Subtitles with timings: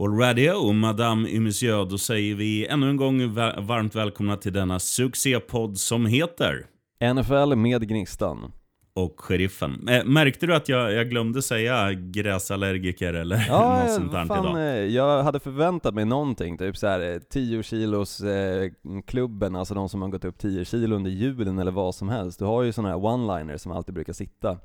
[0.00, 3.34] Already, Madame et Monsieur, då säger vi ännu en gång
[3.66, 6.66] varmt välkomna till denna succépodd som heter
[7.14, 8.52] NFL med Gnistan.
[8.94, 9.88] Och Sheriffen.
[9.88, 14.44] Äh, märkte du att jag, jag glömde säga gräsallergiker eller ja, något sånt där fan,
[14.44, 14.58] idag?
[14.58, 18.70] Eh, jag hade förväntat mig någonting, typ såhär 10 eh, kilos eh,
[19.06, 22.38] klubben, alltså de som har gått upp 10 kilo under julen eller vad som helst.
[22.38, 24.58] Du har ju sådana här one-liners som alltid brukar sitta.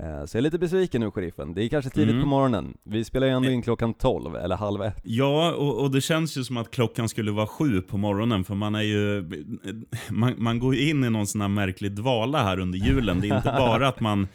[0.00, 2.22] Eh, så jag är lite besviken nu sheriffen, det är kanske tidigt mm.
[2.22, 2.76] på morgonen.
[2.84, 4.96] Vi spelar ju ändå in klockan 12, eller halv ett.
[5.02, 8.54] Ja, och, och, det känns ju som att klockan skulle vara sju på morgonen, för
[8.54, 9.30] man är ju...
[10.10, 13.20] Man, man går ju in i någon sån här märklig dvala här under julen.
[13.20, 14.28] Det är inte bara att man...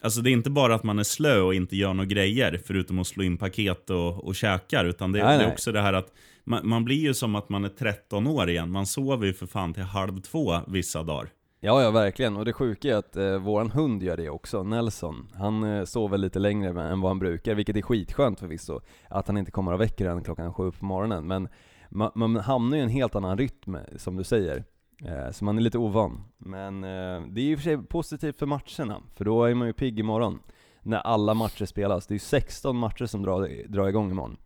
[0.00, 2.98] Alltså det är inte bara att man är slö och inte gör några grejer, förutom
[2.98, 5.92] att slå in paket och, och käkar, utan det, nej, det är också det här
[5.92, 6.12] att
[6.44, 8.70] man, man, blir ju som att man är 13 år igen.
[8.70, 11.28] Man sover ju för fan till halv två vissa dagar.
[11.66, 12.36] Ja, ja verkligen.
[12.36, 15.28] Och det sjuka är att eh, våran hund gör det också, Nelson.
[15.34, 18.80] Han eh, sover lite längre än vad han brukar, vilket är skitskönt förvisso.
[19.08, 21.26] Att han inte kommer och väcker en klockan sju på morgonen.
[21.26, 21.48] Men
[21.88, 24.64] man, man hamnar ju i en helt annan rytm, som du säger.
[25.04, 26.24] Eh, så man är lite ovan.
[26.38, 29.72] Men eh, det är ju för sig positivt för matcherna, för då är man ju
[29.72, 30.38] pigg imorgon.
[30.82, 32.06] När alla matcher spelas.
[32.06, 34.36] Det är ju 16 matcher som drar, drar igång imorgon.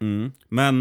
[0.00, 0.32] Mm.
[0.48, 0.80] Men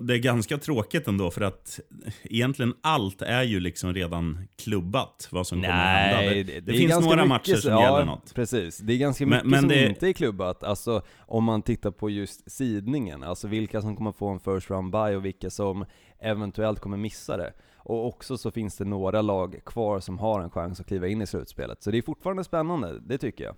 [0.00, 1.80] det är ganska tråkigt ändå för att
[2.24, 6.34] egentligen allt är ju liksom redan klubbat vad som Nej, kommer att hända.
[6.34, 8.34] Det, det, det finns några matcher som ja, gäller något.
[8.34, 9.88] Precis, det är ganska mycket men, men som det...
[9.88, 10.64] inte är klubbat.
[10.64, 14.92] Alltså om man tittar på just sidningen, alltså vilka som kommer få en first round
[14.92, 15.84] buy och vilka som
[16.18, 17.52] eventuellt kommer missa det.
[17.76, 21.22] Och också så finns det några lag kvar som har en chans att kliva in
[21.22, 21.82] i slutspelet.
[21.82, 23.54] Så det är fortfarande spännande, det tycker jag.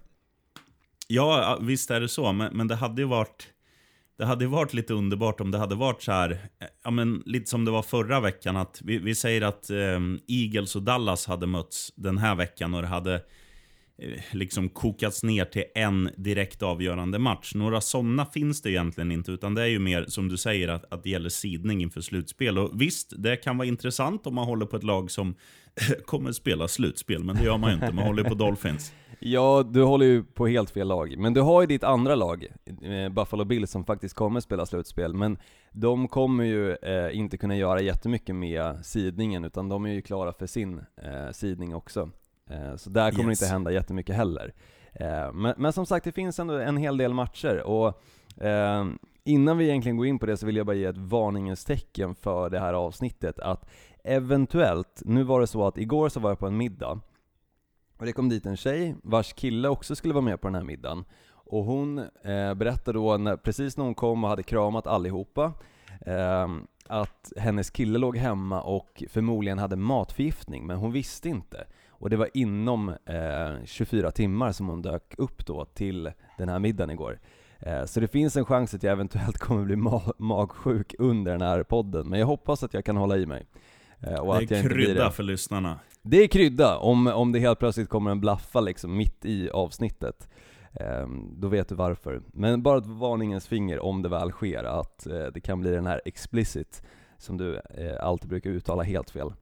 [1.09, 3.49] Ja, visst är det så, men, men det hade ju varit
[4.19, 6.39] det hade varit lite underbart om det hade varit så här,
[6.85, 10.77] ja men lite som det var förra veckan, att vi, vi säger att eh, Eagles
[10.77, 15.65] och Dallas hade mötts den här veckan och det hade eh, liksom kokats ner till
[15.75, 17.55] en direkt avgörande match.
[17.55, 20.93] Några sådana finns det egentligen inte, utan det är ju mer som du säger att,
[20.93, 22.59] att det gäller sidning inför slutspel.
[22.59, 25.35] Och visst, det kan vara intressant om man håller på ett lag som
[26.05, 27.93] kommer spela slutspel, men det gör man ju inte.
[27.93, 28.93] Man håller på Dolphins.
[29.19, 31.19] Ja, du håller ju på helt fel lag.
[31.19, 32.47] Men du har ju ditt andra lag,
[32.83, 35.15] eh, Buffalo Bills, som faktiskt kommer spela slutspel.
[35.15, 35.39] Men
[35.73, 40.33] de kommer ju eh, inte kunna göra jättemycket med sidningen, utan de är ju klara
[40.33, 42.11] för sin eh, sidning också.
[42.51, 43.39] Eh, så där kommer yes.
[43.39, 44.55] det inte hända jättemycket heller.
[44.93, 47.63] Eh, men, men, som sagt, det finns ändå en hel del matcher.
[47.63, 48.03] Och
[48.45, 48.87] eh,
[49.25, 52.15] innan vi egentligen går in på det så vill jag bara ge ett varningens tecken
[52.15, 53.39] för det här avsnittet.
[53.39, 53.69] Att
[54.05, 57.01] eventuellt, nu var det så att igår så var jag på en middag,
[57.97, 60.63] och det kom dit en tjej vars kille också skulle vara med på den här
[60.63, 61.05] middagen.
[61.29, 65.53] Och hon eh, berättade då, när, precis när hon kom och hade kramat allihopa,
[66.01, 66.49] eh,
[66.87, 71.67] att hennes kille låg hemma och förmodligen hade matförgiftning, men hon visste inte.
[71.89, 76.59] Och det var inom eh, 24 timmar som hon dök upp då till den här
[76.59, 77.19] middagen igår.
[77.59, 81.43] Eh, så det finns en chans att jag eventuellt kommer bli ma magsjuk under den
[81.43, 83.47] här podden, men jag hoppas att jag kan hålla i mig.
[84.01, 85.11] Eh, och det är att jag krydda det.
[85.11, 85.79] för lyssnarna.
[86.09, 90.29] Det är krydda, om, om det helt plötsligt kommer en blaffa liksom mitt i avsnittet.
[90.81, 92.23] Eh, då vet du varför.
[92.33, 95.87] Men bara ett varningens finger om det väl sker, att eh, det kan bli den
[95.87, 96.83] här explicit,
[97.19, 99.33] som du eh, alltid brukar uttala helt fel.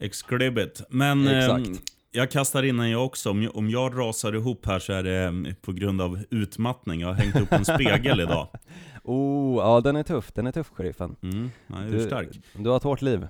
[0.00, 0.82] Exklibit.
[0.88, 1.64] Men ehm,
[2.12, 3.30] jag kastar in jag också.
[3.30, 7.00] Om jag, om jag rasar ihop här så är det ehm, på grund av utmattning.
[7.00, 8.48] Jag har hängt upp en spegel idag.
[9.04, 10.32] Oh, ja den är tuff.
[10.32, 11.16] Den är tuff, sheriffen.
[11.22, 12.30] Mm, ja, du,
[12.62, 13.28] du har ett hårt liv.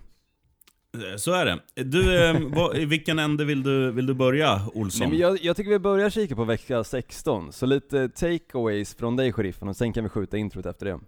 [1.17, 1.85] Så är det.
[1.85, 5.01] Du, eh, vad, i vilken ände vill du, vill du börja, Olsson?
[5.01, 9.17] Nej, men jag, jag tycker vi börjar kika på vecka 16, så lite takeaways från
[9.17, 11.01] dig, sheriffen, och sen kan vi skjuta introt efter det.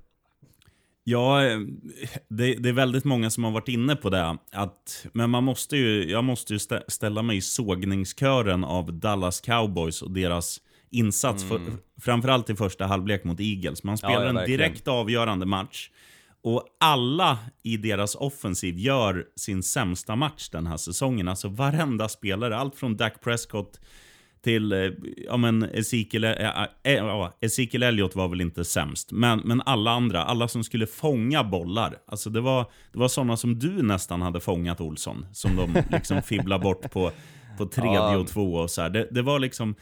[1.05, 1.59] Ja, eh,
[2.29, 4.39] det, det, är väldigt många som har varit inne på det.
[4.53, 6.59] Att, men man måste ju, jag måste ju
[6.89, 11.65] ställa mig i sågningskören av Dallas Cowboys och deras insats, mm.
[11.65, 13.85] för, framförallt i första halvlek mot Eagles.
[13.85, 15.91] Man spelar ja, ja, en direkt avgörande match.
[16.45, 21.29] Och alla i deras offensiv gör sin sämsta match den här säsongen.
[21.29, 23.81] Alltså varenda spelare, allt från Dak Prescott
[24.43, 24.91] till, eh,
[25.27, 30.25] ja men Ezekiel, äh, äh, Ezekiel Elliott var väl inte sämst, men, men alla andra,
[30.25, 31.99] alla som skulle fånga bollar.
[32.07, 36.23] Alltså det var, det var sådana som du nästan hade fångat Olsson, som de liksom
[36.23, 37.11] fibblade bort på,
[37.59, 38.91] på tredje och två och så här.
[38.91, 39.75] Det, det var liksom,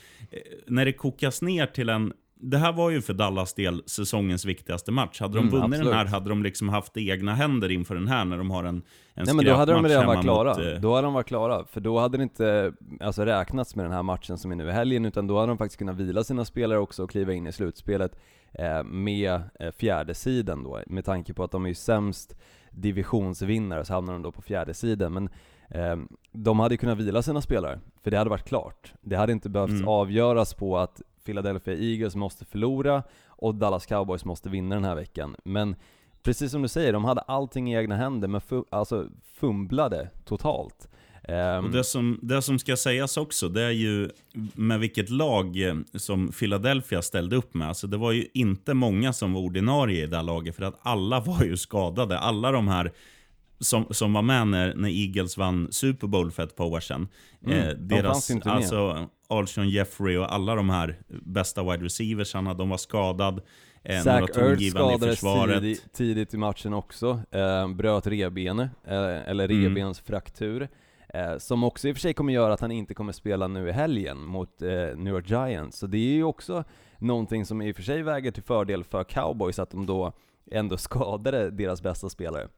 [0.67, 2.13] när det kokas ner till en
[2.45, 5.21] det här var ju för Dallas del säsongens viktigaste match.
[5.21, 5.87] Hade de mm, vunnit absolut.
[5.87, 8.83] den här hade de liksom haft egna händer inför den här när de har en,
[9.15, 10.49] en Nej men då hade de redan varit klara.
[10.49, 11.65] Mot, eh, då hade de varit klara.
[11.65, 14.73] För då hade det inte alltså, räknats med den här matchen som är nu i
[14.73, 17.53] helgen, utan då hade de faktiskt kunnat vila sina spelare också och kliva in i
[17.53, 18.19] slutspelet
[18.53, 20.81] eh, med eh, fjärde sidan då.
[20.87, 22.37] Med tanke på att de är ju sämst
[22.71, 25.13] divisionsvinnare så hamnar de då på fjärde sidan.
[25.13, 25.29] Men
[26.33, 28.93] de hade kunnat vila sina spelare, för det hade varit klart.
[29.01, 29.89] Det hade inte behövt mm.
[29.89, 35.37] avgöras på att Philadelphia Eagles måste förlora och Dallas Cowboys måste vinna den här veckan.
[35.45, 35.77] Men
[36.23, 40.89] precis som du säger, de hade allting i egna händer, men fu alltså fumblade totalt.
[41.29, 44.11] Um, och det som, det som ska sägas också, det är ju
[44.55, 47.69] med vilket lag eh, som Philadelphia ställde upp med.
[47.69, 50.79] Alltså det var ju inte många som var ordinarie i det här laget, för att
[50.83, 52.19] alla var ju skadade.
[52.19, 52.93] Alla de här
[53.63, 57.09] som, som var med när, när Eagles vann Super Bowl för ett par år sedan.
[57.47, 62.69] Mm, eh, deras, de alltså Alshon Jeffrey och alla de här bästa wide receiversarna, de
[62.69, 63.43] var skadade.
[63.85, 69.63] Eh, Zach Ertz skadades tidigt, tidigt, i matchen också, eh, bröt revbenet, eh, eller mm.
[69.63, 70.69] revbensfraktur.
[71.09, 73.69] Eh, som också i och för sig kommer göra att han inte kommer spela nu
[73.69, 75.79] i helgen mot eh, New York Giants.
[75.79, 76.65] Så det är ju också
[76.99, 80.13] någonting som i och för sig väger till fördel för cowboys, att de då
[80.51, 82.49] ändå skadade deras bästa spelare.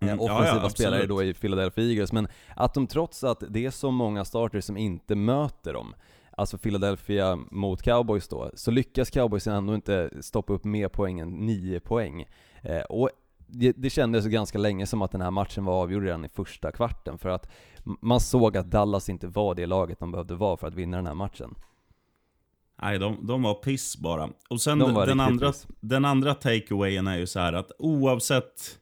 [0.00, 3.42] Eh, mm, offensiva ja, ja, spelare då i Philadelphia Eagles, men att de trots att
[3.48, 5.94] det är så många starters som inte möter dem,
[6.36, 11.46] alltså Philadelphia mot cowboys då, så lyckas cowboys ändå inte stoppa upp mer poäng än
[11.46, 12.24] 9 poäng.
[12.62, 13.10] Eh, och
[13.46, 16.72] det, det kändes ganska länge som att den här matchen var avgjord redan i första
[16.72, 17.50] kvarten, för att
[18.00, 21.06] man såg att Dallas inte var det laget de behövde vara för att vinna den
[21.06, 21.54] här matchen.
[22.82, 24.28] Nej, de, de var piss bara.
[24.50, 28.78] Och sen de den, andra, den andra takeawayen är ju så här att oavsett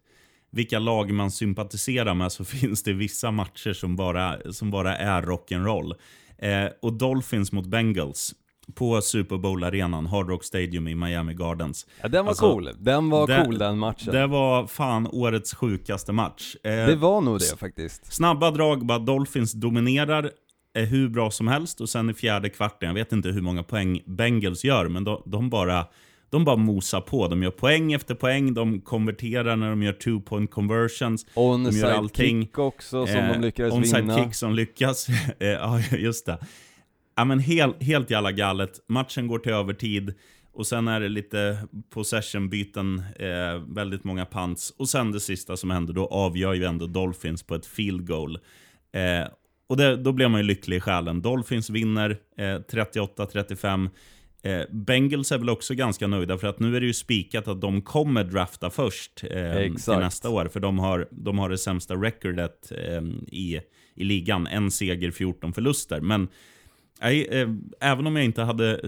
[0.53, 5.23] vilka lag man sympatiserar med så finns det vissa matcher som bara, som bara är
[5.23, 5.95] rock'n'roll.
[6.39, 8.35] Eh, och Dolphins mot Bengals
[8.75, 11.87] på Super Bowl-arenan, Hard Rock Stadium i Miami Gardens.
[12.03, 12.71] Ja, den var alltså, cool.
[12.79, 14.13] Den var det, cool den matchen.
[14.13, 16.57] Det var fan årets sjukaste match.
[16.65, 18.13] Eh, det var nog det faktiskt.
[18.13, 20.31] Snabba drag, bara Dolphins dominerar,
[20.75, 23.63] är hur bra som helst och sen i fjärde kvarten, jag vet inte hur många
[23.63, 25.87] poäng Bengals gör, men de, de bara
[26.33, 27.29] de bara mosar på.
[27.29, 31.27] De gör poäng efter poäng, de konverterar när de gör two point conversions.
[31.35, 32.43] Onside de gör allting.
[32.43, 34.15] kick också som eh, de lyckades onside vinna.
[34.15, 35.07] Onside kick som lyckas.
[35.39, 36.39] Eh, ja, just det.
[37.17, 38.81] Ja, men helt, helt jävla galet.
[38.89, 40.15] Matchen går till övertid.
[40.53, 41.59] Och sen är det lite
[41.91, 44.75] possession-byten, eh, väldigt många punts.
[44.79, 48.39] Och sen det sista som händer, då avgör ju ändå Dolphins på ett field goal.
[48.93, 49.29] Eh,
[49.69, 51.23] och det, då blir man ju lycklig i själen.
[51.23, 53.91] Dolphins vinner eh, 38-35.
[54.43, 57.61] Eh, Bengals är väl också ganska nöjda för att nu är det ju spikat att
[57.61, 60.49] de kommer drafta först eh, till nästa år.
[60.53, 63.61] För de har, de har det sämsta recordet eh, i,
[63.95, 64.47] i ligan.
[64.47, 66.01] En seger, 14 förluster.
[66.01, 66.29] Men
[67.01, 67.49] eh,
[67.81, 68.81] även om jag inte hade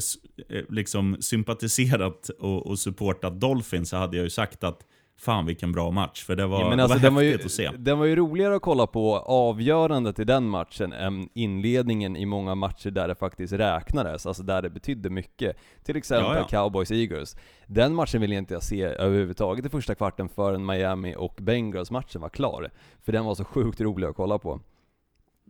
[0.48, 4.86] eh, liksom sympatiserat och, och supportat Dolphins så hade jag ju sagt att
[5.16, 7.70] Fan vilken bra match, för det var, ja, men alltså, var häftigt ju, att se.
[7.78, 12.54] Den var ju roligare att kolla på avgörandet i den matchen än inledningen i många
[12.54, 15.56] matcher där det faktiskt räknades, alltså där det betydde mycket.
[15.84, 16.58] Till exempel ja, ja.
[16.58, 17.36] Cowboys-Eagles.
[17.66, 22.28] Den matchen vill jag inte se överhuvudtaget i första kvarten förrän Miami och Bengals-matchen var
[22.28, 22.70] klar.
[23.02, 24.60] För den var så sjukt rolig att kolla på.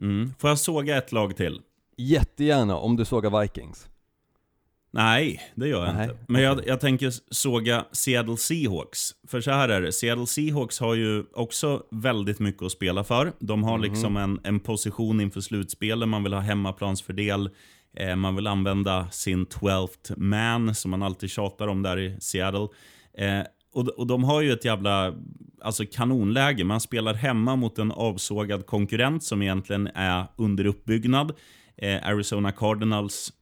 [0.00, 0.34] Mm.
[0.38, 1.60] Får jag såga ett lag till?
[1.96, 3.88] Jättegärna, om du sågar Vikings.
[4.94, 6.04] Nej, det gör jag Nej.
[6.04, 6.16] inte.
[6.28, 9.14] Men jag, jag tänker såga Seattle Seahawks.
[9.28, 13.32] För så här är det, Seattle Seahawks har ju också väldigt mycket att spela för.
[13.38, 13.90] De har mm.
[13.90, 17.50] liksom en, en position inför slutspelet, man vill ha hemmaplansfördel.
[17.96, 22.68] Eh, man vill använda sin 12th man, som man alltid tjatar om där i Seattle.
[23.18, 23.40] Eh,
[23.74, 25.14] och, och de har ju ett jävla
[25.62, 26.64] alltså kanonläge.
[26.64, 31.32] Man spelar hemma mot en avsågad konkurrent som egentligen är under uppbyggnad.
[31.76, 33.32] Eh, Arizona Cardinals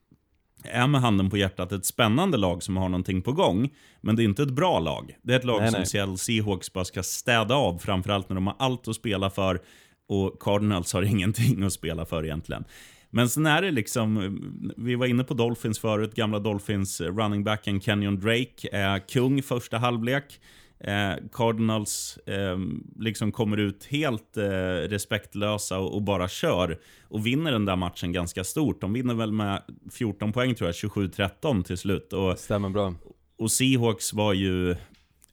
[0.65, 3.71] är med handen på hjärtat ett spännande lag som har någonting på gång.
[4.01, 5.17] Men det är inte ett bra lag.
[5.23, 5.87] Det är ett lag nej, som nej.
[5.87, 9.61] Seattle Seahawks bara ska städa av, framförallt när de har allt att spela för
[10.09, 12.65] och Cardinals har ingenting att spela för egentligen.
[13.11, 14.41] Men sen är det liksom,
[14.77, 19.79] vi var inne på Dolphins förut, gamla Dolphins running backen Kenyon Drake är kung första
[19.79, 20.41] halvlek.
[20.85, 22.59] Eh, Cardinals eh,
[22.99, 24.43] liksom kommer ut helt eh,
[24.89, 26.79] respektlösa och, och, bara kör.
[27.03, 28.81] Och vinner den där matchen ganska stort.
[28.81, 29.63] De vinner väl med
[29.93, 32.13] 14 poäng tror jag, 27-13 till slut.
[32.13, 32.95] Och, Stämmer bra.
[33.39, 34.77] Och Seahawks var ju...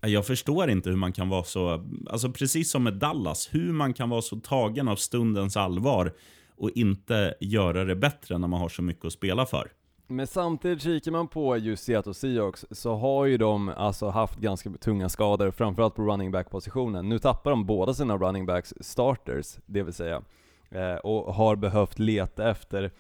[0.02, 1.86] Jag förstår inte hur man kan vara så...
[2.10, 6.14] Alltså precis som med Dallas, hur man kan vara så tagen av stundens allvar
[6.58, 9.72] och inte göra det bättre när man har så mycket att spela för.
[10.12, 14.70] Men samtidigt kikar man på just Seattle Seahawks så har ju de alltså haft ganska
[14.70, 17.10] tunga skador, framförallt på running back positionen.
[17.10, 20.22] Nu tappar de båda sina running backs starters, det vill säga,
[20.70, 22.92] eh, och har behövt leta efter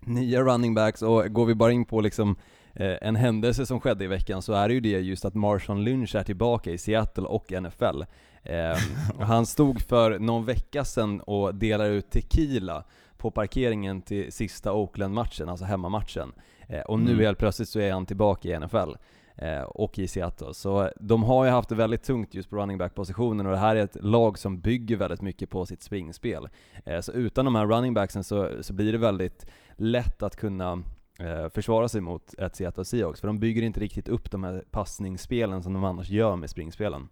[0.00, 2.36] nya running backs och går vi bara in på liksom
[2.74, 5.84] eh, en händelse som skedde i veckan så är det ju det just att Marshawn
[5.84, 8.02] Lynch är tillbaka i Seattle och NFL.
[8.42, 8.76] Eh,
[9.20, 12.84] han stod för någon vecka sedan och delade ut tequila
[13.22, 16.32] på parkeringen till sista Oakland-matchen, alltså hemmamatchen.
[16.68, 17.24] Eh, och nu mm.
[17.24, 18.92] helt plötsligt så är han tillbaka i NFL.
[19.36, 20.54] Eh, och i Seattle.
[20.54, 23.76] Så de har ju haft det väldigt tungt just på running back-positionen och det här
[23.76, 26.48] är ett lag som bygger väldigt mycket på sitt springspel.
[26.84, 30.82] Eh, så utan de här running backsen så, så blir det väldigt lätt att kunna
[31.18, 34.64] eh, försvara sig mot ett Seattle Seahawks, för de bygger inte riktigt upp de här
[34.70, 37.08] passningsspelen som de annars gör med springspelen.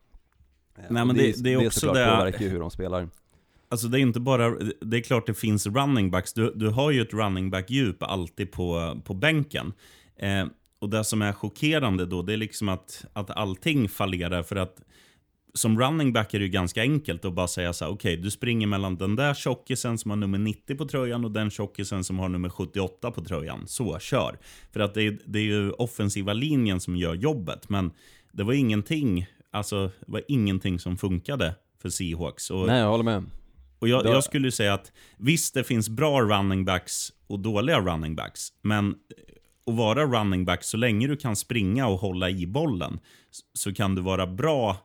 [0.78, 3.08] Eh, Nej, men det- det är det också såklart det- påverkar ju hur de spelar.
[3.70, 4.50] Alltså det är inte bara,
[4.80, 6.32] det är klart det finns running backs.
[6.32, 9.72] Du, du har ju ett running back-djup alltid på, på bänken.
[10.16, 10.46] Eh,
[10.78, 14.80] och det som är chockerande då, det är liksom att, att allting fallerar för att
[15.54, 18.30] som running back är det ju ganska enkelt att bara säga så här, okej, du
[18.30, 22.18] springer mellan den där tjockisen som har nummer 90 på tröjan och den tjockisen som
[22.18, 23.66] har nummer 78 på tröjan.
[23.66, 24.38] Så, kör.
[24.72, 27.90] För att det, är- det är ju offensiva linjen som gör jobbet, men
[28.32, 32.50] det var ingenting, alltså, det var ingenting som funkade för Seahawks.
[32.50, 33.24] Och, Nej, jag håller med
[33.80, 38.16] och jag, jag skulle säga att visst, det finns bra running backs och dåliga running
[38.16, 38.48] backs.
[38.62, 38.94] Men
[39.66, 42.98] att vara running back, så länge du kan springa och hålla i bollen,
[43.54, 44.76] så kan du vara bra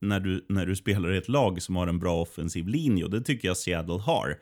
[0.00, 3.04] när du, när du spelar i ett lag som har en bra offensiv linje.
[3.04, 4.38] Och det tycker jag Seattle har.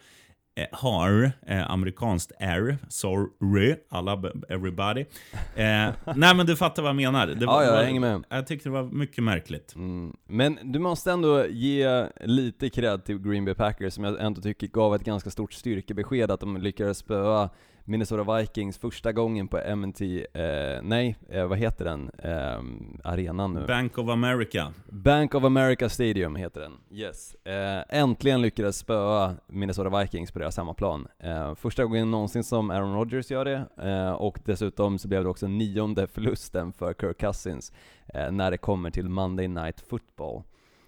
[0.55, 5.01] Eh, har, eh, amerikanskt R, sorry, alla, b- everybody.
[5.57, 7.27] Eh, nej men du fattar vad jag menar.
[7.27, 8.25] Det Ja, ja, jag var- hänger med.
[8.29, 9.75] Jag tyckte det var mycket märkligt.
[9.75, 10.17] Mm.
[10.29, 14.67] Men du måste ändå ge lite cred till Green Bay Packers som jag ändå tycker
[14.67, 17.51] gav ett ganska stort styrkebesked att de lyckades spöa
[17.85, 22.63] Minnesota Vikings första gången på M&T, eh, nej, eh, vad heter den, eh,
[23.05, 23.67] arenan nu?
[23.67, 24.73] Bank of America.
[24.89, 26.73] Bank of America Stadium heter den.
[26.91, 27.35] Yes.
[27.35, 31.09] Eh, äntligen lyckades spöa Minnesota Vikings på deras hemmaplan.
[31.19, 35.31] Eh, första gången någonsin som Aaron Rodgers gör det, eh, och dessutom så blev det
[35.31, 37.73] också nionde förlusten för Kirk Cousins
[38.31, 40.43] när det kommer till Monday Night Football.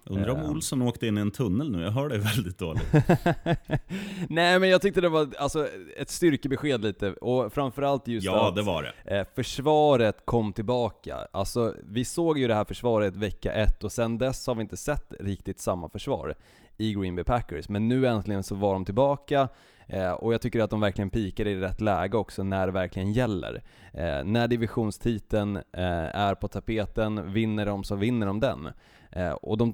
[0.05, 0.49] Undrar om Eh.
[0.49, 1.81] Olsson åkte in i en tunnel nu.
[1.81, 2.83] Jag hör det väldigt dåligt.
[4.29, 8.55] Nej men jag tyckte det var alltså, ett styrkebesked lite, och framförallt just Ja, att
[8.55, 9.17] det var det.
[9.17, 11.17] Eh, försvaret kom tillbaka.
[11.31, 14.77] Alltså, vi såg ju det här försvaret vecka ett och sen dess har vi inte
[14.77, 16.35] sett riktigt samma försvar
[16.77, 17.69] i Green Bay Packers.
[17.69, 19.47] Men nu äntligen så var de tillbaka
[19.87, 23.13] eh, och jag tycker att de verkligen pikar i rätt läge också när det verkligen
[23.13, 23.63] gäller.
[23.93, 28.69] Eh, när divisionstiteln eh, är på tapeten, vinner de så vinner de den.
[29.11, 29.73] Eh, och de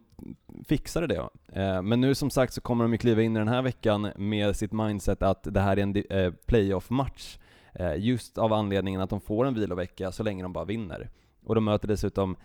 [0.68, 1.30] fixade det.
[1.62, 4.12] Eh, men nu som sagt så kommer de ju kliva in i den här veckan
[4.16, 7.38] med sitt mindset att det här är en eh, playoff-match.
[7.74, 11.10] Eh, Just av anledningen att de får en vilovecka så länge de bara vinner.
[11.46, 12.36] Och de möter dessutom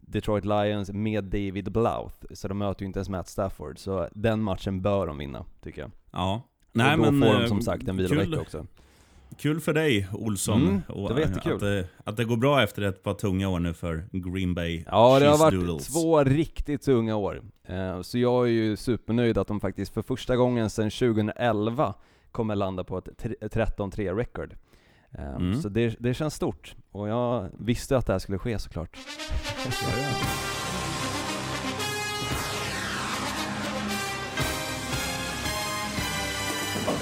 [0.00, 3.78] Detroit Lions med David Blouth, så de möter ju inte ens Matt Stafford.
[3.78, 5.90] Så den matchen bör de vinna, tycker jag.
[6.12, 6.42] Ja
[6.74, 8.66] och då får de eh, som sagt en vilovecka också.
[9.38, 10.62] Kul för dig, Olsson.
[10.62, 11.52] Mm, det var jättekul.
[11.54, 14.84] Att det, att det går bra efter ett par tunga år nu för Green Bay
[14.90, 15.86] Ja, det har varit Doodles.
[15.92, 17.42] två riktigt tunga år.
[17.68, 21.94] Eh, Så jag är ju supernöjd att de faktiskt för första gången sedan 2011
[22.32, 24.54] kommer landa på ett tre- 13-3 record.
[25.18, 25.62] Eh, Mm.
[25.62, 26.74] Så det, det känns stort.
[26.90, 28.96] Och jag visste att det här skulle ske såklart.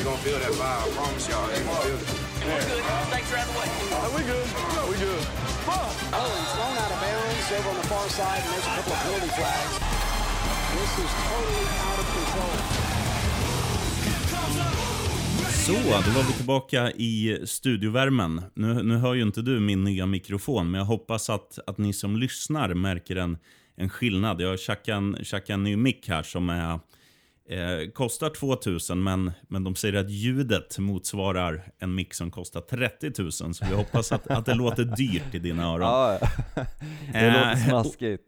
[0.02, 1.46] They're gonna feel that vibe, I promise y'all.
[1.46, 2.10] Gonna feel it.
[3.14, 3.70] Thanks for having way.
[4.18, 4.46] we good?
[4.90, 5.22] we good.
[5.70, 8.92] Oh, he's thrown out of bounds over on the far side, and there's a couple
[8.92, 9.74] of penalty flags.
[10.74, 12.56] This is totally out of control.
[15.66, 18.42] Så, då var vi tillbaka i studiovärmen.
[18.54, 21.92] Nu, nu hör ju inte du min nya mikrofon, men jag hoppas att, att ni
[21.92, 23.38] som lyssnar märker en,
[23.76, 24.40] en skillnad.
[24.40, 26.78] Jag har tjackat en, tjackat en ny mick här som är,
[27.48, 33.22] eh, kostar 2000, men, men de säger att ljudet motsvarar en mick som kostar 30
[33.22, 33.32] 000.
[33.32, 35.80] Så vi hoppas att, att det låter dyrt i dina öron.
[35.80, 36.18] Ja,
[37.12, 38.24] det Eh, låter smaskigt.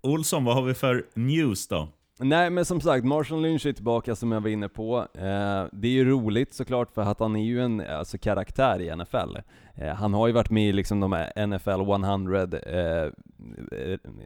[0.00, 1.88] Olsson, vad har vi för news då?
[2.18, 4.98] Nej men som sagt, Marshall Lynch är tillbaka som jag var inne på.
[5.14, 8.96] Eh, det är ju roligt såklart för att han är ju en alltså, karaktär i
[8.96, 9.36] NFL.
[9.74, 13.10] Eh, han har ju varit med i liksom de här NFL 100 eh,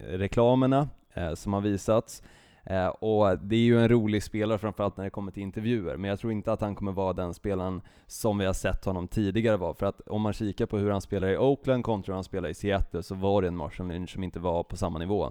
[0.08, 2.22] reklamerna eh, som har visats.
[2.66, 6.10] Eh, och det är ju en rolig spelare framförallt när det kommer till intervjuer, men
[6.10, 9.56] jag tror inte att han kommer vara den spelaren som vi har sett honom tidigare
[9.56, 9.74] vara.
[9.74, 12.48] För att om man kikar på hur han spelar i Oakland kontra hur han spelar
[12.48, 15.24] i Seattle så var det en Marshall Lynch som inte var på samma nivå.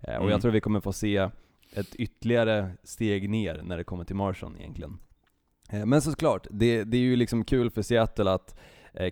[0.00, 0.28] Eh, och Mm.
[0.30, 1.28] jag tror vi kommer få se
[1.72, 4.98] ett ytterligare steg ner när det kommer till Marshall egentligen.
[5.70, 8.56] Eh, Men såklart, det, det är ju liksom kul för Seattle att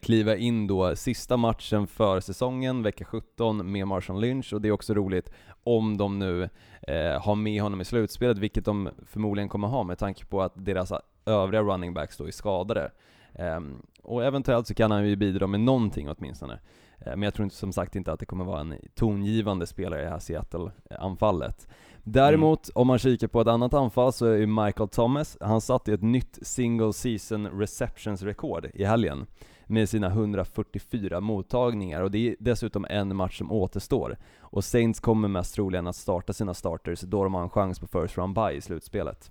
[0.03, 4.73] kliva in då sista matchen för säsongen, vecka 17, med Marshall Lynch och det är
[4.73, 5.31] också roligt
[5.65, 6.49] om de nu
[6.87, 10.53] eh, ha med honom i slutspelet, vilket de förmodligen kommer ha med tanke på att
[10.55, 10.93] deras
[11.27, 12.91] övriga running backs då är skadade.
[13.33, 13.61] Eh,
[14.03, 16.59] och eventuellt så kan han ju bidra med någonting åtminstone.
[16.99, 20.01] Eh, Men jag tror inte, som sagt inte att det kommer vara en tongivande spelare
[20.01, 21.69] i det här Seattle-anfallet.
[22.07, 25.93] Däremot, om man kikar på ett annat anfall så är ju Michael Thomas, han satte
[25.93, 29.27] ett nytt single season receptions-rekord i helgen
[29.67, 34.17] med sina 144 mottagningar och det är dessutom en match som återstår.
[34.41, 37.87] Och Saints kommer mest troligen att starta sina starters då de har en chans på
[37.87, 39.31] first round bye i slutspelet.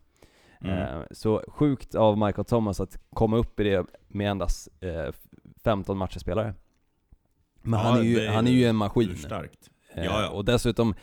[0.62, 0.78] Mm.
[0.78, 5.13] Eh, Så sjukt av Michael Thomas att komma upp i det med endast eh,
[5.63, 6.54] 15 matcher spelare.
[7.62, 9.10] Men Ja, han, är ju, är han är ju en maskin.
[9.10, 9.70] Urstarkt.
[9.96, 10.30] Eh, Ja, ja.
[10.30, 10.96] Och dessutom,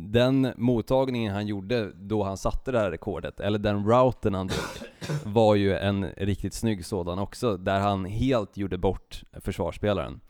[0.00, 4.88] den mottagningen han gjorde då han satte det här rekordet, eller den routen han drog,
[5.24, 10.20] var ju en riktigt snygg sådan också, där han helt gjorde bort försvarsspelaren.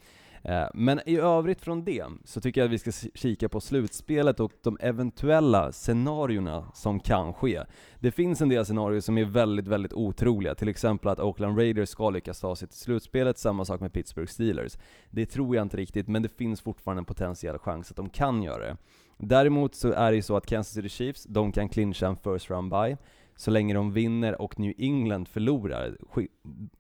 [0.43, 4.41] Eh, men i övrigt från det, så tycker jag att vi ska kika på slutspelet
[4.41, 7.63] och de eventuella scenarierna som kan ske.
[8.01, 11.89] Det finns en del scenarier som är väldigt, väldigt otroliga, till exempel att Oakland Raiders
[11.89, 14.79] ska lyckas ta sig till slutspelet, samma sak med Pittsburgh Steelers.
[15.11, 18.43] Det tror jag inte riktigt, men det finns fortfarande en potentiell chans att de kan
[18.43, 18.77] göra det.
[19.19, 22.51] Däremot så är det ju så att Kansas City Chiefs, de kan clincha en first
[22.51, 22.97] round bye,
[23.37, 25.97] så länge de vinner och New England förlorar.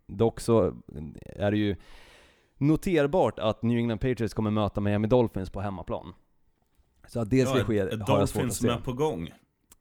[0.06, 0.74] Dock så
[1.26, 1.76] är det ju
[2.58, 6.14] noterbart att New England Patriots kommer möta Miami Dolphins på hemmaplan.
[7.08, 8.68] Så att det ska Ja, ske har jag svårt att Dolphins se.
[8.68, 9.30] är på gång.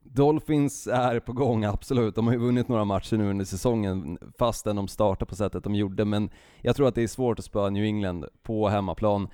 [0.00, 2.14] Dolphins är på gång, absolut.
[2.14, 5.74] De har ju vunnit några matcher nu under säsongen, fastän de startar på sättet de
[5.74, 6.04] gjorde.
[6.04, 9.28] Men jag tror att det är svårt att spöa New England på hemmaplan.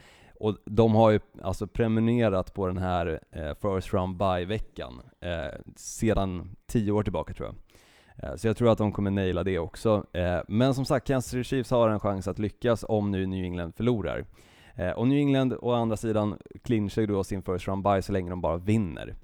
[0.44, 6.56] Och de har ju alltså prenumererat på den här eh, First Round By-veckan eh, sedan
[6.66, 8.30] tio år tillbaka tror jag.
[8.30, 10.06] Eh, Så jag tror att de kommer naila det också.
[10.12, 13.44] Eh, men som sagt, Kansas City Chiefs har en chans att lyckas om nu New
[13.44, 14.24] England förlorar.
[14.74, 18.12] Eh, och New England å andra sidan clinchar ju då sin First Round By så
[18.12, 19.14] länge de bara vinner.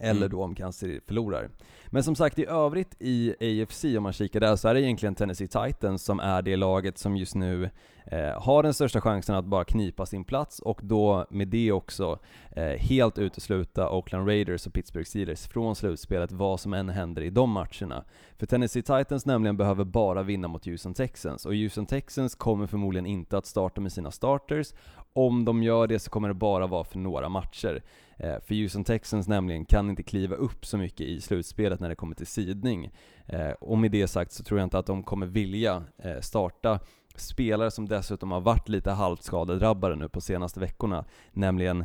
[0.00, 0.30] Eller Mm.
[0.30, 1.50] då om Kansas förlorar.
[1.86, 5.14] Men som sagt, i övrigt i AFC, om man kikar där, så är det egentligen
[5.14, 7.70] Tennessee Titans som är det laget som just nu
[8.06, 12.18] eh, har den största chansen att bara knipa sin plats och då med det också
[12.50, 17.30] eh, helt utesluta Oakland Raiders och Pittsburgh Steelers från slutspelet, vad som än händer i
[17.30, 18.04] de matcherna.
[18.38, 23.06] För Tennessee Titans nämligen behöver bara vinna mot Houston Texans, och Houston Texans kommer förmodligen
[23.06, 24.72] inte att starta med sina starters.
[25.12, 27.82] Om de gör det så kommer det bara vara för några matcher.
[28.22, 31.94] Eh, för Houston Texans nämligen kan inte kliva upp så mycket i slutspelet när det
[31.94, 32.90] kommer till sidning.
[33.26, 36.78] Eh, och med det sagt så tror jag inte att de kommer vilja eh, starta
[37.14, 41.84] spelare som dessutom har varit lite halvt skadedrabbade nu på senaste veckorna, nämligen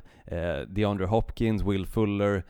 [0.67, 2.43] DeAndre Hopkins, Will Fuller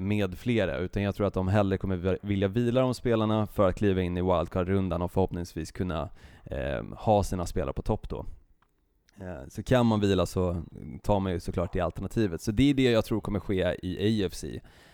[0.00, 3.76] med flera, utan jag tror att de hellre kommer vilja vila de spelarna för att
[3.76, 6.08] kliva in i wildcard-rundan och förhoppningsvis kunna
[6.44, 8.26] eh, ha sina spelare på topp då.
[9.20, 10.62] Eh, så kan man vila så
[11.02, 12.40] tar man ju såklart det alternativet.
[12.40, 14.44] Så det är det jag tror kommer ske i AFC.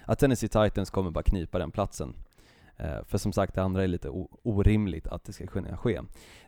[0.04, 2.14] Att Tennessee Titans kommer bara knipa den platsen.
[2.76, 4.09] Eh, för som sagt, det andra är lite
[4.42, 6.00] orimligt att det ska kunna ske.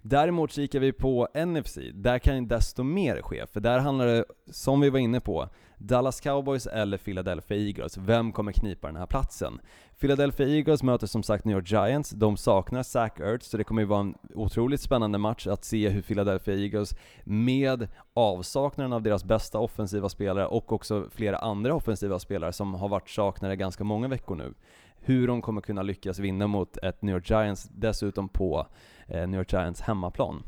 [0.02, 4.24] Däremot kikar vi på NFC, där kan ju desto mer ske, för där handlar det,
[4.50, 5.48] som vi var inne på,
[5.86, 7.96] Dallas Cowboys eller Philadelphia Eagles.
[7.96, 9.60] Vem kommer knipa den här platsen?
[10.00, 13.82] Philadelphia Eagles möter som sagt New York Giants, de saknar Zach Ertz, så det kommer
[13.82, 19.24] ju vara en otroligt spännande match att se hur Philadelphia Eagles med avsaknaden av deras
[19.24, 24.08] bästa offensiva spelare och också flera andra offensiva spelare som har varit saknade ganska många
[24.08, 24.54] veckor nu,
[24.96, 28.66] hur de kommer kunna lyckas vinna mot ett New York Giants, dessutom på
[29.08, 30.42] eh, New York Giants hemmaplan.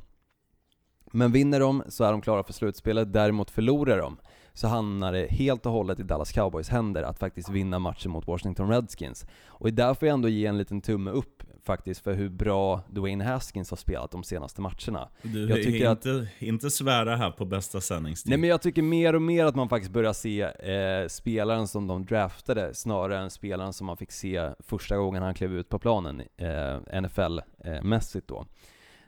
[1.12, 4.16] Men vinner de så är de klara för slutspelet, däremot förlorar de
[4.54, 8.26] så hamnar det helt och hållet i Dallas Cowboys händer att faktiskt vinna matchen mot
[8.26, 9.26] Washington Redskins.
[9.46, 13.24] Och där får jag ändå ge en liten tumme upp faktiskt för hur bra Dwayne
[13.24, 15.08] Haskins har spelat de senaste matcherna.
[15.22, 18.30] Du, Jag tycker att- inte, inte svära här på bästa sändningstid.
[18.30, 21.86] Nej men jag tycker mer och mer att man faktiskt börjar se eh, spelaren som
[21.86, 25.78] de draftade snarare än spelaren som man fick se första gången han klev ut på
[25.78, 28.46] planen, eh, NFL-mässigt då.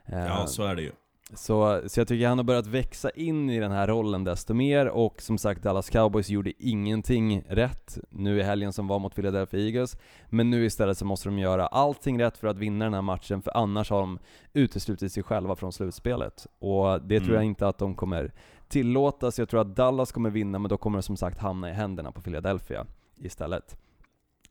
[0.05, 0.91] Eh, Ja, så är det ju.
[1.33, 4.85] Så, så jag tycker han har börjat växa in i den här rollen desto mer
[4.87, 9.59] och som sagt Dallas Cowboys gjorde ingenting rätt nu i helgen som var mot Philadelphia
[9.59, 9.97] Eagles.
[10.29, 13.41] Men nu istället så måste de göra allting rätt för att vinna den här matchen
[13.41, 14.19] för annars har de
[14.53, 16.47] uteslutit sig själva från slutspelet.
[16.59, 17.35] Och det tror Mm.
[17.35, 18.31] jag inte att de kommer
[18.67, 21.69] tillåta, så jag tror att Dallas kommer vinna men då kommer det som sagt hamna
[21.69, 22.85] i händerna på Philadelphia
[23.15, 23.77] istället.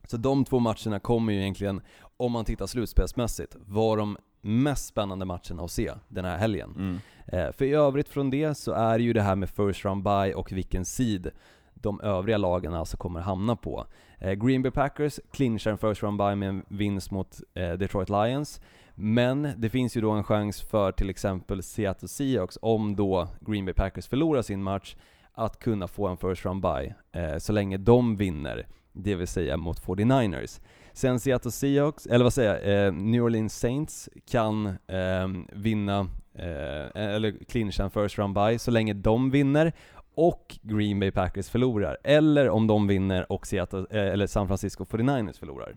[0.07, 1.81] Så de två matcherna kommer ju egentligen,
[2.17, 6.73] om man tittar slutspelsmässigt, vara de mest spännande matcherna att se den här helgen.
[6.77, 6.99] Mm.
[7.27, 10.33] Eh, För i övrigt från det så är ju det här med first round bye
[10.33, 11.31] och vilken sid
[11.73, 13.85] de övriga lagen alltså kommer hamna på.
[14.19, 18.09] Eh, Green Bay Packers clinchar en first round bye med en vinst mot eh, Detroit
[18.09, 18.61] Lions.
[18.95, 23.65] Men det finns ju då en chans för till exempel Seattle Seahawks, om då Green
[23.65, 24.95] Bay Packers förlorar sin match,
[25.33, 29.57] att kunna få en first round bye eh, så länge de vinner, det vill säga
[29.57, 30.61] mot 49ers.
[30.97, 35.99] Sen Seattle Seahawks, eller vad säger jag, eh, New Orleans Saints kan ehm, eh, vinna,
[36.35, 39.73] eh, eller clincha en first round bye så länge de vinner
[40.15, 41.97] och Green Bay Packers förlorar.
[42.03, 45.75] Eller om de vinner och Seattle, eh, eller San Francisco 49ers förlorar.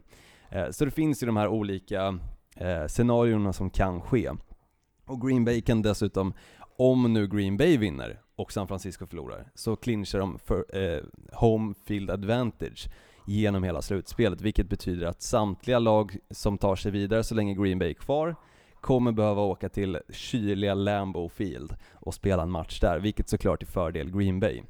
[0.50, 2.18] Eh, så det finns ju de här olika
[2.56, 4.30] eh, scenarierna som kan ske.
[5.06, 6.34] Och Green Bay kan dessutom,
[6.78, 11.00] om nu Green Bay vinner och San Francisco förlorar, så clinchar de för, eh,
[11.32, 12.88] home field advantage
[13.30, 17.78] genom hela slutspelet, vilket betyder att samtliga lag som tar sig vidare så länge Green
[17.78, 18.36] Bay är kvar
[18.80, 23.66] kommer behöva åka till kyliga Lambeau Field och spela en match där, vilket såklart är
[23.66, 24.62] fördel Green Bay.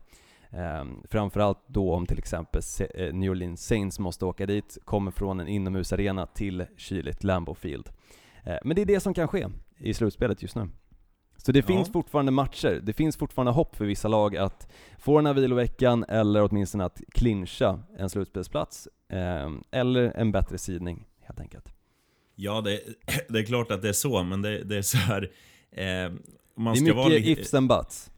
[0.51, 2.63] Um, framförallt då om till exempel
[2.95, 7.89] eh, New Orleans Saints måste åka dit, kommer från en inomhusarena till kyligt Lambeau Field.
[8.45, 9.47] Ehm, men det är det som kan ske
[9.79, 10.69] i slutspelet just nu.
[11.43, 11.67] Så det Ja.
[11.67, 16.05] finns fortfarande matcher, det finns fortfarande hopp för vissa lag att få den här viloveckan
[16.09, 21.73] eller åtminstone att clincha en slutspelsplats, eh, eller en bättre sidning helt enkelt.
[22.35, 22.81] Ja, det,
[23.29, 25.31] det är klart att det är så, men det, det är så här...
[25.73, 25.85] Eh,
[26.57, 28.11] man det är ska vara mycket lite- ifs and buts.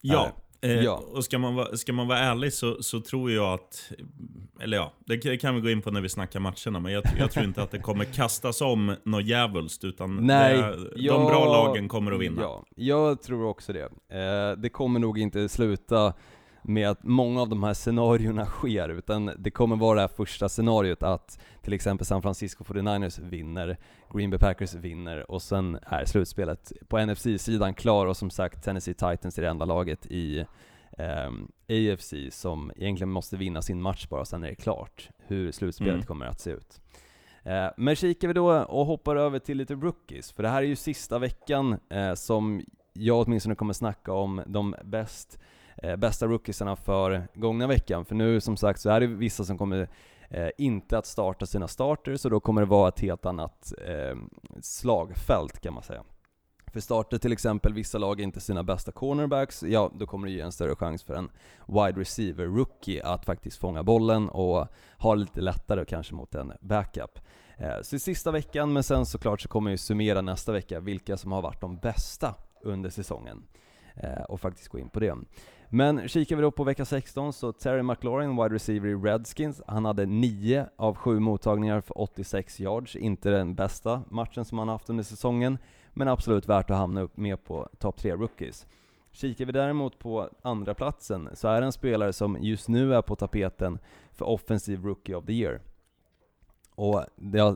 [0.00, 0.32] Ja.
[0.64, 1.02] Eh, Ja.
[1.12, 3.92] Och ska man, vara, ska man vara ärlig så, så tror jag att,
[4.60, 7.30] eller ja, det kan- vi gå in på när vi snackar matcherna, men jag, jag
[7.30, 11.44] tror inte att det kommer kastas om något djävulskt, utan Nej, det, de jag- bra
[11.44, 12.42] lagen kommer att vinna.
[12.42, 13.82] Ja, jag tror också det.
[14.18, 16.12] Eh, det kommer nog inte sluta
[16.66, 20.48] med att många av de här scenarierna sker, utan det kommer vara det här första
[20.48, 23.76] scenariot att till exempel San Francisco 49ers vinner,
[24.14, 28.94] Green Bay Packers vinner och sen är slutspelet på NFC-sidan klar och som sagt Tennessee
[28.94, 30.44] Titans är det enda laget i
[30.98, 35.94] ehm, AFC som egentligen måste vinna sin match bara, sen är det klart hur slutspelet
[35.94, 36.06] Mm.
[36.06, 36.80] kommer att se ut.
[37.42, 40.66] Eh, Men kikar vi då och hoppar över till lite rookies, för det här är
[40.66, 45.38] ju sista veckan eh, som jag åtminstone kommer snacka om de bäst,
[45.76, 48.04] eh, bästa rookiesarna för gångna veckan.
[48.04, 49.88] För nu som sagt så är det vissa som kommer
[50.30, 54.16] eh, inte att starta sina starters och då kommer det vara ett helt annat eh,
[54.60, 56.04] slagfält kan man säga.
[56.74, 60.40] För startar till exempel vissa lag inte sina bästa cornerbacks, ja då kommer det ge
[60.40, 61.30] en större chans för en
[61.66, 64.66] wide receiver rookie att faktiskt fånga bollen och
[64.98, 67.18] ha lite lättare kanske mot en backup.
[67.56, 71.16] Eh, så i sista veckan, men sen såklart så kommer jag summera nästa vecka vilka
[71.16, 73.42] som har varit de bästa under säsongen.
[73.96, 75.14] Eh, och faktiskt gå in på det.
[75.74, 79.84] Men kikar vi då på vecka 16 så Terry McLaurin, wide receiver i Redskins, han
[79.84, 82.96] hade 9 av 7 mottagningar för 86 yards.
[82.96, 85.58] Inte den bästa matchen som han haft under säsongen,
[85.92, 88.66] men absolut värt att hamna upp med på topp 3 rookies.
[89.12, 93.02] Kikar vi däremot på andra platsen så är det en spelare som just nu är
[93.02, 93.78] på tapeten
[94.12, 95.60] för Offensive Rookie of the Year.
[96.74, 97.04] Och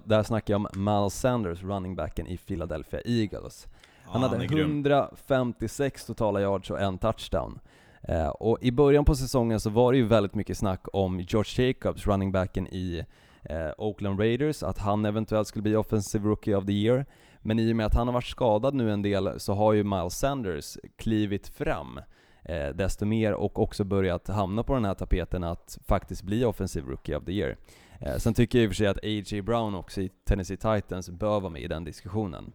[0.04, 3.66] där snackar jag om Miles Sanders, running backen i Philadelphia Eagles.
[4.04, 4.70] Han Ja, hade grym.
[4.70, 7.58] 156 totala yards och en touchdown.
[8.08, 11.66] Eh, och i början på säsongen så var det ju väldigt mycket snack om George
[11.66, 13.04] Jacobs, running backen i
[13.42, 17.06] eh, Oakland Raiders, att han eventuellt skulle bli Offensive Rookie of the Year.
[17.40, 19.84] Men i och med att han har varit skadad nu en del så har ju
[19.84, 22.00] Miles Sanders klivit fram
[22.42, 26.90] eh, desto mer och också börjat hamna på den här tapeten att faktiskt bli Offensive
[26.90, 27.56] Rookie of the Year.
[28.00, 29.42] Eh, sen tycker jag i och för sig att A.J.
[29.42, 32.52] Brown också i Tennessee Titans bör vara med i den diskussionen.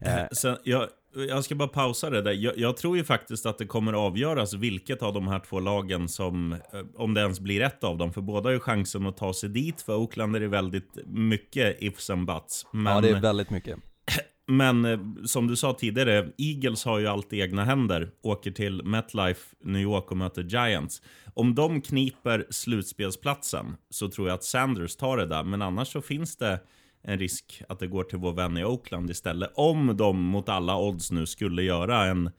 [0.00, 2.32] Eh, eh Sen, jag, jag ska bara pausa det där.
[2.32, 6.08] Jag, jag tror ju faktiskt att det kommer avgöras vilket av de här två lagen
[6.08, 6.58] som, eh,
[6.94, 9.48] om det ens blir ett av dem, för båda har ju chansen att ta sig
[9.48, 9.82] dit.
[9.82, 12.66] För Oakland är det väldigt mycket ifs and buts.
[12.72, 13.78] Men, ja, det är väldigt mycket.
[14.46, 18.10] men eh, som du sa tidigare, Eagles har ju allt i egna händer.
[18.22, 21.02] Åker till MetLife, New York och möter Giants.
[21.34, 25.44] Om de kniper slutspelsplatsen så tror jag att Sanders tar det där.
[25.44, 26.60] Men annars så finns det
[27.08, 29.50] en risk att det går till vår vän i Oakland istället.
[29.54, 32.32] Om de mot alla odds nu skulle göra en, eh,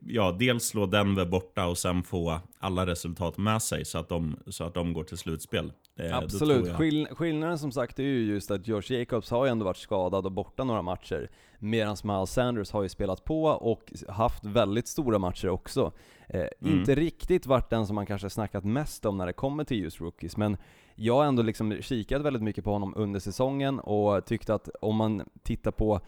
[0.00, 4.36] ja, dels slå Denver borta och sen få alla resultat med sig så att de,
[4.46, 5.72] så att de går till slutspel.
[5.98, 6.76] Eh, Absolut.
[6.76, 10.26] Skill skillnaden som sagt är ju just att George Jacobs har ju ändå varit skadad
[10.26, 11.30] och borta några matcher.
[11.58, 15.92] Medan Miles Sanders har ju spelat på och haft väldigt stora matcher också.
[16.28, 16.78] Eh, Mm.
[16.78, 20.00] Inte riktigt varit den som man kanske snackat mest om när det kommer till just
[20.00, 20.56] rookies, men
[20.94, 24.96] jag har ändå liksom kikat väldigt mycket på honom under säsongen och tyckte att om
[24.96, 26.00] man tittar på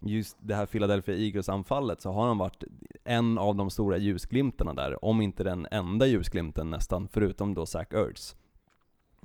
[0.00, 2.64] just det här Philadelphia Eagles-anfallet så har han varit
[3.04, 7.92] en av de stora ljusglimtarna där, om inte den enda ljusglimten nästan, förutom då Zach
[7.92, 8.36] Ertz.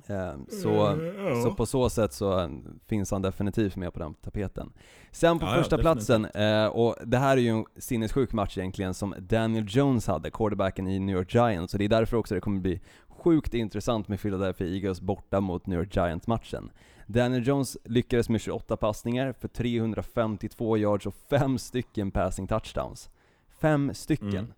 [0.06, 0.98] Eh, Så,
[1.44, 2.50] så på så sätt så
[2.86, 4.72] finns han definitivt med på den tapeten.
[5.10, 8.58] Sen på Ja, ja, första platsen, eh, och det här är ju en sinnessjuk match
[8.58, 12.34] egentligen som Daniel Jones hade, quarterbacken i New York Giants, och det är därför också
[12.34, 12.80] det kommer bli
[13.26, 16.70] sjukt intressant med Philadelphia Eagles borta mot New York Giants-matchen.
[17.06, 23.10] Daniel Jones lyckades med 28 passningar för 352 yards och 5 stycken passing touchdowns.
[23.60, 24.28] Fem stycken.
[24.28, 24.52] Mm.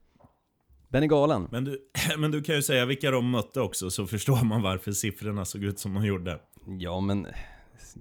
[0.89, 1.49] Den är galen.
[1.51, 1.79] Men du,
[2.19, 5.65] men du kan ju säga vilka de mötte också, så förstår man varför siffrorna såg
[5.65, 6.41] ut som de gjorde.
[6.79, 7.27] Ja men,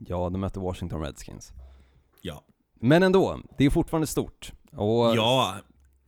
[0.07, 1.53] ja de mötte Washington Redskins.
[2.21, 2.43] Ja.
[2.79, 4.51] Men ändå, det är fortfarande stort.
[4.71, 5.55] Och Ja,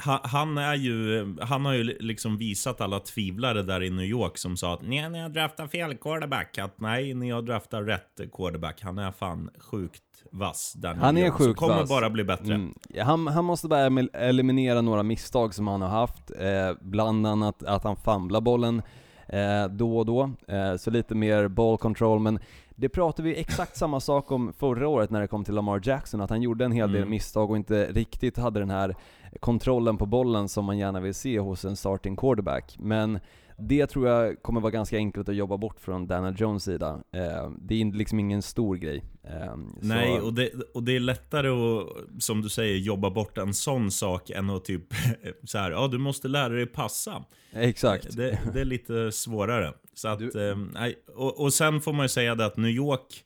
[0.05, 4.37] ha- han är ju, han har ju liksom visat alla tvivlare där i New York
[4.37, 6.57] som sa att nej, ni har draftat fel quarterback.
[6.57, 8.81] Att nej, ni har draftat rätt quarterback.
[8.81, 10.73] Han är fan sjukt vass.
[10.73, 11.89] Daniel Han är sjukt Kommer vass.
[11.89, 12.53] bara bli bättre.
[12.53, 13.81] Mm, han, han måste bara
[14.13, 18.81] eliminera några misstag som han har haft, eh, bland annat att han famlar bollen
[19.27, 22.39] eh, då och då, eh, så lite mer ball control, men
[22.75, 26.21] det pratade vi exakt samma sak om förra året när det kom till Lamar Jackson,
[26.21, 27.09] att han gjorde en hel del Mm.
[27.09, 28.95] misstag och inte riktigt hade den här
[29.39, 32.75] kontrollen på bollen som man gärna vill se hos en starting quarterback.
[32.79, 33.19] Men
[33.61, 36.99] det tror jag kommer vara ganska enkelt att jobba bort från Daniel Jones sida.
[37.13, 39.03] Eh, det är liksom ingen stor grej.
[39.23, 41.87] Eh, Nej, och det, och det är lättare att,
[42.23, 44.83] som du säger, jobba bort en sån sak än att typ
[45.43, 47.23] så här, ja du måste lära dig passa.
[47.53, 48.17] Exakt.
[48.17, 49.73] Det, det är lite svårare.
[49.93, 52.71] Så att, Du- eh, nej, och, och sen får man ju säga det att New
[52.71, 53.23] York,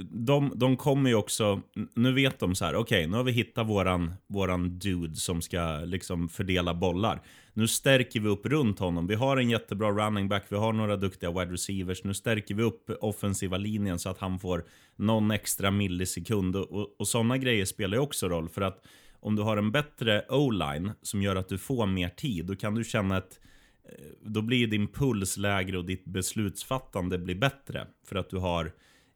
[0.00, 1.60] de, de kommer ju också,
[1.94, 5.80] nu vet de så här, okej nu har vi hittat våran, våran dude som ska
[5.84, 7.22] liksom fördela bollar.
[7.52, 9.06] Nu stärker vi upp runt honom.
[9.06, 12.04] Vi har en jättebra running back, vi har några duktiga wide receivers.
[12.04, 14.64] Nu stärker vi upp offensiva linjen så att han får
[14.96, 16.56] någon extra millisekund.
[16.56, 18.48] Och, och, och sådana grejer spelar ju också roll.
[18.48, 18.84] För att
[19.20, 22.74] om du har en bättre o-line som gör att du får mer tid, då kan
[22.74, 23.40] du känna ett
[23.84, 27.86] eh, då blir din puls lägre och ditt beslutsfattande blir bättre.
[28.06, 28.72] För att du har,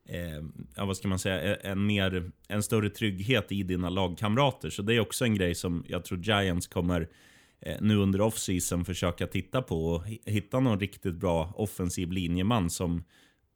[0.08, 0.44] eh,
[0.76, 4.70] ja, vad ska man säga, en, mer, en större trygghet i dina lagkamrater.
[4.70, 7.08] Så det är också en grej som jag tror Giants kommer
[7.60, 13.04] eh, nu under off-season försöka titta på och hitta någon riktigt bra offensiv linjeman som,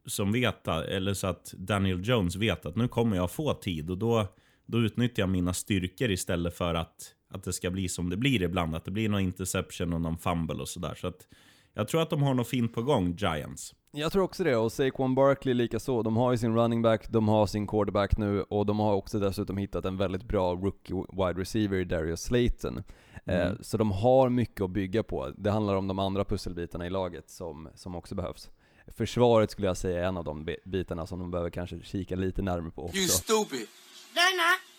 [0.06, 3.98] som vet, eller så att Daniel Jones vet att nu kommer jag få tid och
[3.98, 4.26] då,
[4.66, 8.42] då utnyttjar jag mina styrkor istället för att, att det ska bli som det blir
[8.42, 8.74] ibland.
[8.74, 10.94] Att det blir någon interception och någon fumble och sådär.
[10.94, 11.26] Så att
[11.78, 13.74] jag tror att de har något fint på gång, Giants.
[13.90, 16.02] Jag tror också det, och Saquon Barkley lika så.
[16.02, 19.18] De har ju sin running back, de har sin quarterback nu, och de har också
[19.18, 22.82] dessutom hittat en väldigt bra rookie wide receiver i Darius Slayton.
[23.26, 23.58] Eh, Mm.
[23.62, 25.32] så de har mycket att bygga på.
[25.36, 28.50] Det handlar om de andra pusselbitarna i laget som, som också behövs.
[28.96, 32.16] Försvaret skulle jag säga är en av de bi- bitarna som de behöver kanske kika
[32.16, 32.96] lite närmare på också.
[32.96, 33.66] You stupid.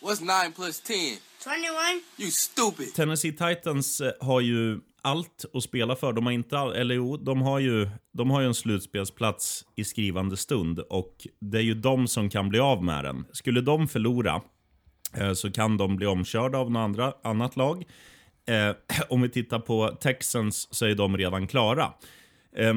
[0.01, 0.95] What's 9 plus 10?
[1.43, 2.03] 21.
[2.17, 2.93] You stupid.
[2.95, 6.13] Tennessee Titans eh, har ju allt att spela för.
[6.13, 9.83] De har inte all, eller jo, de har ju, de har ju en slutspelsplats i
[9.83, 13.25] skrivande stund och det är ju de som kan bli av med den.
[13.31, 14.41] Skulle de förlora
[15.17, 17.85] eh, så kan de bli omkörda av något andra, annat lag.
[18.47, 18.75] Eh,
[19.09, 21.93] om vi tittar på Texans så är de redan klara.
[22.55, 22.73] Eh,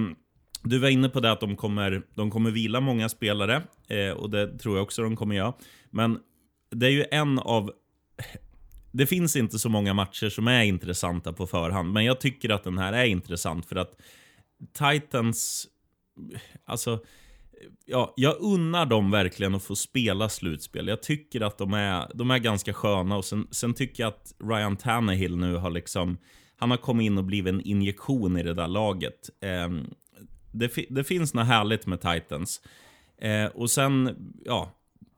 [0.62, 4.30] du var inne på det att de kommer, de kommer vila många spelare eh, och
[4.30, 5.52] det tror jag också de kommer göra.
[5.90, 6.18] Men
[6.70, 7.72] det är ju en av
[8.92, 12.64] det finns inte så många matcher som är intressanta på förhand, men jag tycker att
[12.64, 14.00] den här är intressant för att
[14.72, 15.66] Titans,
[16.64, 17.00] alltså,
[17.84, 20.88] ja, jag unnar dem verkligen att få spela slutspel.
[20.88, 24.34] Jag tycker att de är, de är ganska sköna och sen, sen tycker jag att
[24.44, 26.18] Ryan Tannehill nu har liksom,
[26.56, 29.30] han har kommit in och blivit en injektion i det där laget.
[29.40, 29.70] Eh,
[30.52, 32.62] det, fi- det finns något härligt med Titans.
[33.18, 34.72] Eh, och sen, ja,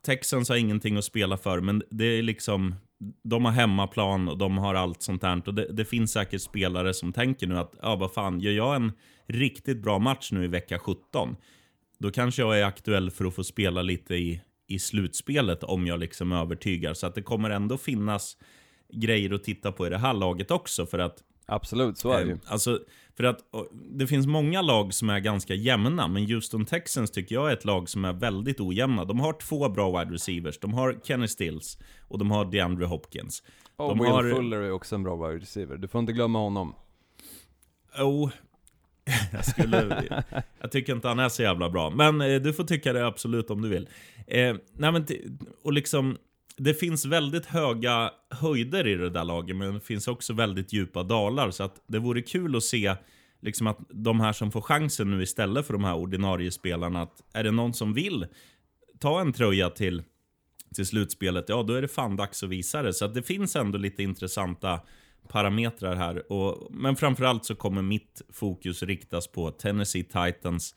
[0.07, 2.75] Texans har ingenting att spela för, men det är liksom...
[3.23, 5.43] De har hemmaplan och de har allt sånt här.
[5.47, 8.77] Och det, det finns säkert spelare som tänker nu att, ja vad fan, gör jag
[8.77, 8.93] en
[9.27, 11.37] riktigt bra match nu i vecka 17,
[11.99, 16.01] då kanske jag är aktuell för att få spela lite i, i slutspelet om jag
[16.01, 16.95] liksom övertygar.
[16.95, 18.37] Så att det kommer ändå finnas
[18.93, 22.27] grejer att titta på i det här laget också, för att Absolut, så är det
[22.27, 22.33] ju.
[22.33, 22.79] Eh, Alltså,
[23.17, 23.39] för att
[23.91, 27.65] det finns många lag som är ganska jämna, men Houston Texans tycker jag är ett
[27.65, 29.05] lag som är väldigt ojämna.
[29.05, 30.59] De har två bra wide receivers.
[30.59, 31.79] De har Kenny Stills
[32.09, 33.43] och de har DeAndre Hopkins.
[33.77, 35.77] Och de Will har- Fuller är också en bra wide receiver.
[35.77, 36.75] Du får inte glömma honom.
[37.99, 38.31] Oh,
[39.33, 40.05] jag, skulle,
[40.61, 41.91] jag tycker inte han är så jävla bra.
[41.91, 43.89] Men eh, du får tycka det absolut om du vill.
[44.27, 45.07] Eh, nej men,
[45.65, 46.17] och liksom,
[46.57, 51.03] det finns väldigt höga höjder i det där laget, men det finns också väldigt djupa
[51.03, 51.51] dalar.
[51.51, 52.97] Så att det vore kul att se
[53.41, 57.23] liksom att de här som får chansen nu istället för de här ordinarie spelarna, att
[57.33, 58.27] är det någon som vill
[58.99, 60.03] ta en tröja till,
[60.75, 62.95] till slutspelet, ja då är det fan dags att visa det.
[62.95, 64.81] Så att det finns ändå lite intressanta
[65.29, 66.33] parametrar här.
[66.33, 70.75] Och, men framförallt så kommer mitt fokus riktas på Tennessee Titans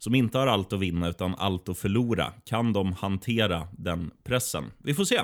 [0.00, 2.32] som inte har allt att vinna utan allt att förlora.
[2.44, 4.64] Kan de hantera den pressen?
[4.78, 5.20] Vi får se.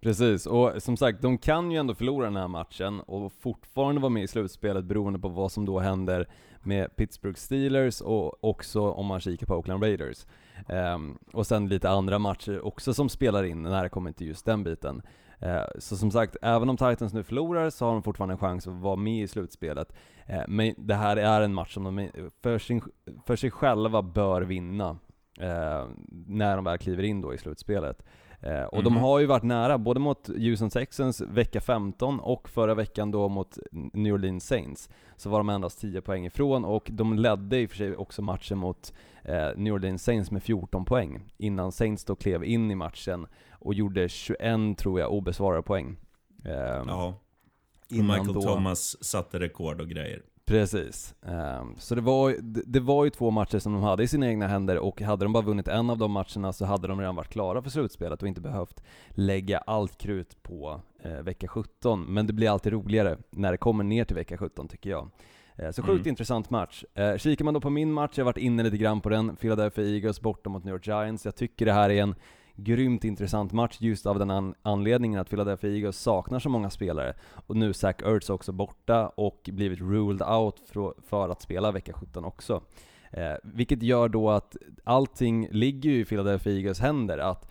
[0.00, 4.10] Precis, och som sagt, de kan ju ändå förlora den här matchen och fortfarande vara
[4.10, 6.28] med i slutspelet beroende på vad som då händer
[6.62, 10.26] med Pittsburgh Steelers och också om man kikar på Oakland Raiders.
[10.68, 14.44] Um, och sen lite andra matcher också som spelar in när det kommer till just
[14.44, 15.02] den biten.
[15.42, 18.66] Eh, så som sagt, även om Titans nu förlorar så har de fortfarande en chans
[18.66, 19.92] att vara med i slutspelet.
[20.26, 22.08] Eh, men det här är en match som de eh,
[22.42, 22.82] för, sin,
[23.26, 24.98] för sig själva bör vinna
[26.26, 28.02] när de väl kliver in då i slutspelet.
[28.42, 29.02] Eh, och de Mhm.
[29.02, 33.58] har ju varit nära, både mot Houston Texans vecka 15 och förra veckan då mot
[33.72, 34.90] New Orleans Saints.
[35.16, 38.22] Så var de endast 10 poäng ifrån och de ledde i och för sig också
[38.22, 38.92] matchen mot
[39.24, 41.20] eh, New Orleans Saints med 14 poäng.
[41.38, 45.96] Innan Saints då klev in i matchen och gjorde 21, tror jag, obesvarade poäng.
[46.44, 46.52] Eh,
[46.86, 47.14] Ja.
[47.90, 50.22] Och Michael då- Thomas satte rekord och grejer.
[50.52, 51.14] Precis.
[51.26, 54.26] Ehm, så det var, det det var ju två matcher som de hade i sina
[54.28, 57.16] egna händer och hade de bara vunnit en av de matcherna så hade de redan
[57.16, 62.00] varit klara för slutspelet och inte behövt lägga allt krut på eh, vecka 17.
[62.08, 65.10] Men det blir alltid roligare när det kommer ner till vecka 17 tycker jag.
[65.56, 66.08] Eh, Så sjukt Mm.
[66.08, 66.84] intressant match.
[66.94, 69.36] Eh, kikar man då på min match, jag har varit inne lite grann på den,
[69.36, 71.24] Philadelphia Eagles borta mot New York Giants.
[71.24, 72.14] Jag tycker det här är en
[72.56, 77.14] grymt intressant match just av den an- anledningen att Philadelphia Eagles saknar så många spelare.
[77.46, 81.92] Och nu Zach Ertz också borta och blivit ruled out för, för att spela vecka
[81.92, 82.62] 17 också.
[83.10, 87.18] Eh, vilket gör då att allting ligger ju i Philadelphia Eagles händer.
[87.18, 87.48] Att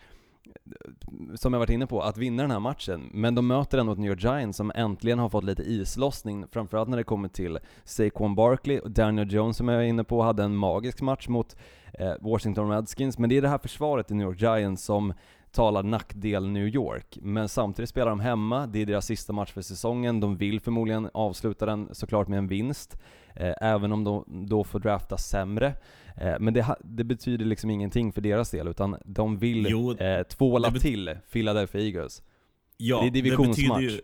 [1.36, 3.10] som jag varit inne på, att vinna den här matchen.
[3.13, 6.89] Men de möter ändå ett New York Giants som äntligen har fått lite islossning, framförallt
[6.89, 10.43] när det kommer till Saquon Barkley och Daniel Jones som jag är inne på, hade
[10.43, 11.56] en magisk match mot
[11.93, 13.17] eh, Washington Redskins.
[13.17, 15.13] Men det är det här försvaret i New York Giants som
[15.51, 17.17] talar nackdel New York.
[17.21, 21.09] Men samtidigt spelar de hemma, det är deras sista match för säsongen, de vill förmodligen
[21.13, 22.97] avsluta den såklart med en vinst.
[23.35, 25.73] Eh, även om de då får drafta sämre.
[26.17, 30.23] Eh, men det, det betyder liksom ingenting för deras del, utan de vill Jo, eh,
[30.23, 32.23] tvåla det till Philadelphia Eagles.
[32.77, 33.57] Ja, Det är divisionsmatch.
[33.57, 34.01] betyder ju,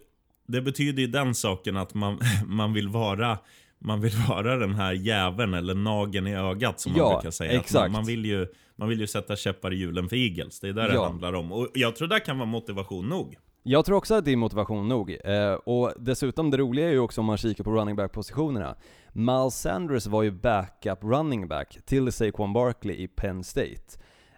[0.48, 3.38] det betyder ju den saken att man, man vill vara
[3.80, 7.52] man vill vara den här jäveln eller nageln i ögat som Ja, man brukar säga.
[7.52, 7.74] Exakt.
[7.74, 10.60] Man, man, vill ju, man vill ju sätta käppar i hjulen för Eagles.
[10.60, 11.06] Det är där det Ja.
[11.06, 11.52] handlar om.
[11.52, 13.36] Och jag tror det kan vara motivation nog.
[13.64, 15.18] Jag tror också att det är motivation nog.
[15.24, 18.76] Eh, och dessutom, det roliga är ju också om man kikar på running back-positionerna.
[19.12, 23.82] Miles Sanders var ju backup running back till Saquon Barkley i Penn State.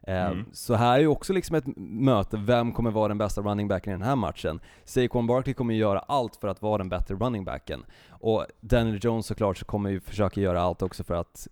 [0.07, 0.45] Eh, Mm.
[0.53, 3.93] Så här är ju också liksom ett möte, vem kommer vara den bästa running backen
[3.93, 4.59] i den här matchen?
[4.85, 7.85] Saquon Barkley kommer ju göra allt för att vara den bättre running backen.
[8.09, 11.47] Och Daniel Jones såklart så kommer ju försöka göra allt också för att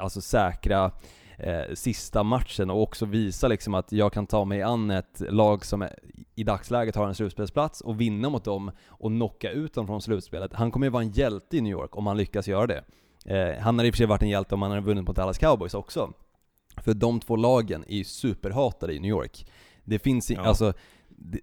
[0.00, 0.90] alltså säkra
[1.38, 5.64] eh, sista matchen och också visa liksom att jag kan ta mig an ett lag
[5.64, 5.98] som är,
[6.34, 10.52] i dagsläget har en slutspelsplats och vinna mot dem och knocka ut dem från slutspelet.
[10.52, 12.84] Han kommer ju vara en hjälte i New York om han lyckas göra det.
[13.24, 15.16] Eh, han hade i och för sig varit en hjälte om han hade vunnit mot
[15.16, 16.12] Dallas Cowboys också.
[16.76, 19.46] För de två lagen är ju superhatade i New York.
[19.84, 20.40] Det finns Ja.
[20.40, 20.72] alltså,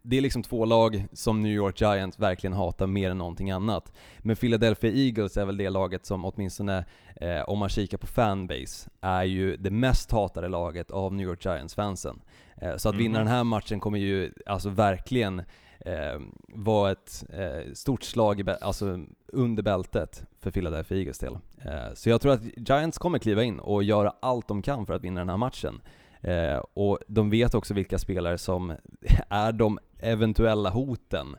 [0.03, 3.91] det, är liksom två lag som New York Giants verkligen hatar mer än någonting annat.
[4.19, 6.85] Men Philadelphia Eagles är väl det laget som åtminstone,
[7.15, 11.45] eh, om man kikar på fanbase, är ju det mest hatade laget av New York
[11.45, 12.21] Giants-fansen.
[12.61, 13.25] Eh, så att vinna Mhm.
[13.25, 15.41] den här matchen kommer ju alltså verkligen
[15.79, 21.37] eh, vara ett eh, stort slag i, alltså, under bältet för Philadelphia Eagles del.
[21.65, 24.93] Eh, så jag tror att Giants kommer kliva in och göra allt de kan för
[24.93, 25.81] att vinna den här matchen.
[26.25, 28.73] Eh, och de vet också vilka spelare som
[29.29, 31.35] är de eventuella hoten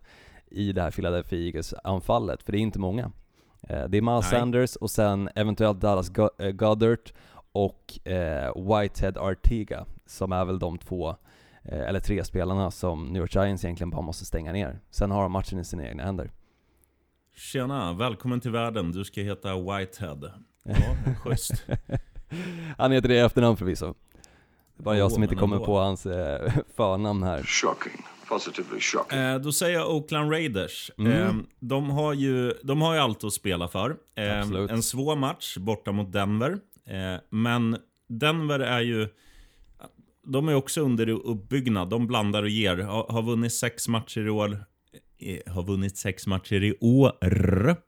[0.51, 3.12] i det här Philadelphia Eagles-anfallet, för det är inte många.
[3.62, 4.40] Eh, det är Miles Nej.
[4.40, 7.11] Sanders och sen eventuellt Dallas eh, Goddard
[7.53, 11.09] och eh, Whitehead Artiga, som är väl de två,
[11.62, 14.81] eh, eller tre spelarna som New York Giants egentligen bara måste stänga ner.
[14.90, 16.31] Sen har de matchen i sina egna händer.
[17.35, 18.92] Tjena, välkommen till världen.
[18.92, 20.31] Du ska heta Whitehead.
[20.68, 21.64] Ja, schysst.
[22.79, 23.94] Han heter det i efternamn förvisso.
[24.77, 25.67] Det är bara jag som inte kommer ändå.
[25.67, 27.43] på hans eh, förnamn här.
[27.43, 28.05] Shocking.
[28.29, 29.19] Positively shocking.
[29.19, 30.91] Eh, då säger jag Oakland Raiders.
[30.99, 31.12] Mm.
[31.12, 33.97] Eh, de, har ju, de har ju allt att spela för.
[34.17, 36.51] Eh, en svår match borta mot Denver.
[36.87, 37.77] Eh, men
[38.09, 39.09] Denver är ju...
[40.29, 41.89] De är också under uppbyggnad.
[41.89, 42.77] De blandar och ger.
[42.77, 44.65] Har, har vunnit sex matcher i år.
[45.47, 47.12] Har vunnit sex matcher i år.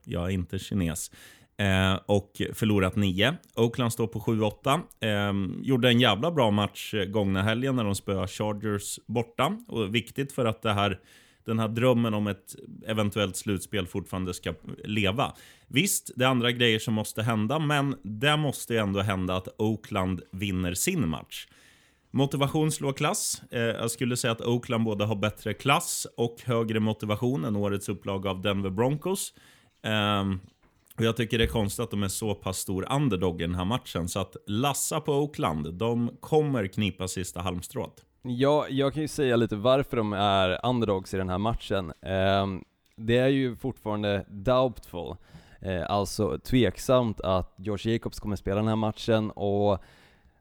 [0.05, 1.11] Jag är inte kines.
[1.61, 3.37] Eh, och förlorat 9.
[3.55, 4.81] Oakland står på 7-8.
[5.01, 9.57] Eh, gjorde en jävla bra match eh, gångna helgen när de spöade Chargers borta.
[9.69, 11.01] Och viktigt för att det här,
[11.45, 15.33] den här drömmen om ett eventuellt slutspel fortfarande ska leva.
[15.69, 19.49] Visst, det är andra grejer som måste hända, men det måste ju ändå hända att
[19.59, 21.47] Oakland vinner sin match.
[22.11, 23.43] Motivation slår klass.
[23.51, 27.89] Eh, jag skulle säga att Oakland både har bättre klass och högre motivation än årets
[27.89, 29.35] upplaga av Denver Broncos.
[29.83, 30.25] Eh,
[30.99, 33.55] och jag tycker det är konstigt att de är så pass stor underdog i den
[33.55, 34.09] här matchen.
[34.09, 38.05] Så att lassa på Oakland, de kommer knipa sista halmstrået.
[38.23, 41.93] Ja, jag kan ju säga lite varför de är underdogs i den här matchen.
[42.03, 42.65] Ehm,
[42.97, 45.17] det är ju fortfarande doubtful,
[45.61, 49.83] eh, alltså tveksamt att Josh Jacobs kommer spela den här matchen och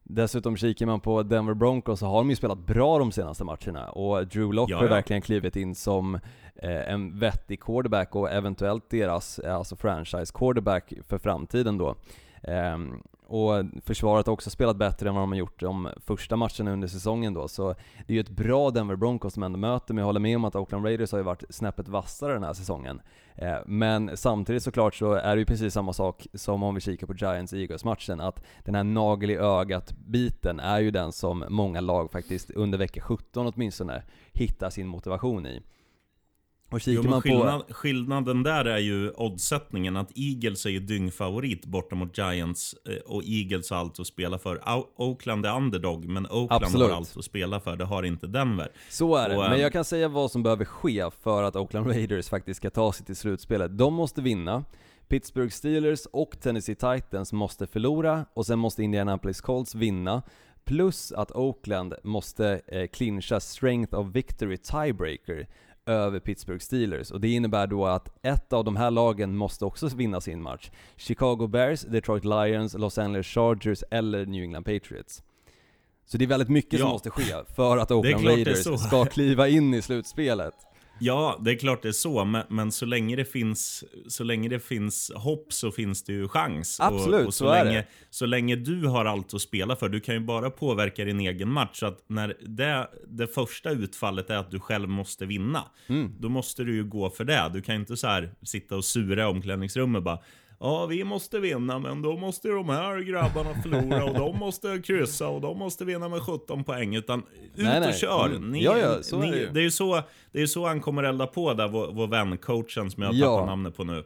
[0.10, 3.90] Dessutom kikar man på Denver Broncos så har de ju spelat bra de senaste matcherna
[3.90, 4.96] och Drew Lock Ja, har ju ja.
[4.96, 6.16] verkligen klivit in som
[6.56, 11.96] eh, en vettig quarterback och eventuellt deras, eh, alltså franchise quarterback för framtiden då.
[12.44, 16.72] Ehm, och försvaret har också spelat bättre än vad de har gjort de första matcherna
[16.72, 17.76] under säsongen då, så
[18.08, 20.46] det är ju ett bra Denver Broncos som ändå möter, men jag håller med om
[20.46, 23.02] att Oakland Raiders har ju varit snäppet vassare den här säsongen.
[23.36, 27.08] Eh, men samtidigt såklart så är det ju precis samma sak som om vi kikar
[27.08, 32.52] på Giants-Eagles-matchen, att den här nagel i ögat-biten är ju den som många lag faktiskt
[32.52, 34.04] under vecka 17 åtminstone
[34.34, 35.62] hittar sin motivation i.
[36.70, 37.74] Och kikar Jo, man skillnad, på...
[37.74, 39.98] skillnaden där är ju oddsättningen.
[39.98, 42.76] Att Eagles är ju dyngfavorit borta mot Giants.
[42.90, 44.62] eh, Och Eagles har allt att spela för.
[44.96, 46.90] Oakland är underdog, men Oakland Absolut.
[46.90, 47.76] har allt att spela för.
[47.76, 48.72] Det har inte Denver.
[48.90, 51.56] Så är det, Och, men eh, jag kan säga vad som behöver ske för att
[51.56, 53.78] Oakland Raiders faktiskt ska ta sig till slutspelet.
[53.78, 54.64] De måste vinna,
[55.08, 60.22] Pittsburgh Steelers och Tennessee Titans måste förlora, och sen måste Indianapolis Colts vinna,
[60.66, 65.48] plus att Oakland måste eh, clincha Strength of Victory Tiebreaker
[65.88, 69.88] över Pittsburgh Steelers, och det innebär då att ett av de här lagen måste också
[69.88, 70.72] vinna sin match.
[70.98, 75.24] Chicago Bears, Detroit Lions, Los Angeles Chargers eller New England Patriots.
[76.06, 76.94] Så det är väldigt mycket som Ja.
[76.94, 77.24] måste ske
[77.56, 80.54] för att Oakland Raiders ska kliva in i slutspelet.
[81.00, 84.50] Ja, det är klart det är så, men, men så, länge det finns, så länge
[84.50, 86.80] det finns hopp så finns det ju chans.
[86.80, 87.88] Absolut, och, och så, så är länge, det.
[88.10, 91.52] så länge du har allt att spela för, du kan ju bara påverka din egen
[91.52, 91.80] match.
[91.80, 96.12] Så att när det, det första utfallet är att du själv måste vinna, Mm.
[96.20, 97.50] då måste du ju gå för det.
[97.54, 100.20] Du kan inte så här sitta och sura i omklädningsrummet bara
[100.60, 105.28] Ja, vi måste vinna, men då måste de här grabbarna förlora och de måste kryssa
[105.28, 106.96] och de måste vinna med 17 poäng.
[106.96, 107.90] Utan ut Nej, nej.
[107.90, 108.26] och kör.
[108.26, 108.52] Mm.
[108.52, 109.50] Ni, Ja, ja, så är ni, det ju.
[109.50, 110.02] det är ju så,
[110.32, 113.26] det är så han kommer elda på där, vår, vår vän, coachen som jag Ja.
[113.36, 113.98] tappat namnet på nu.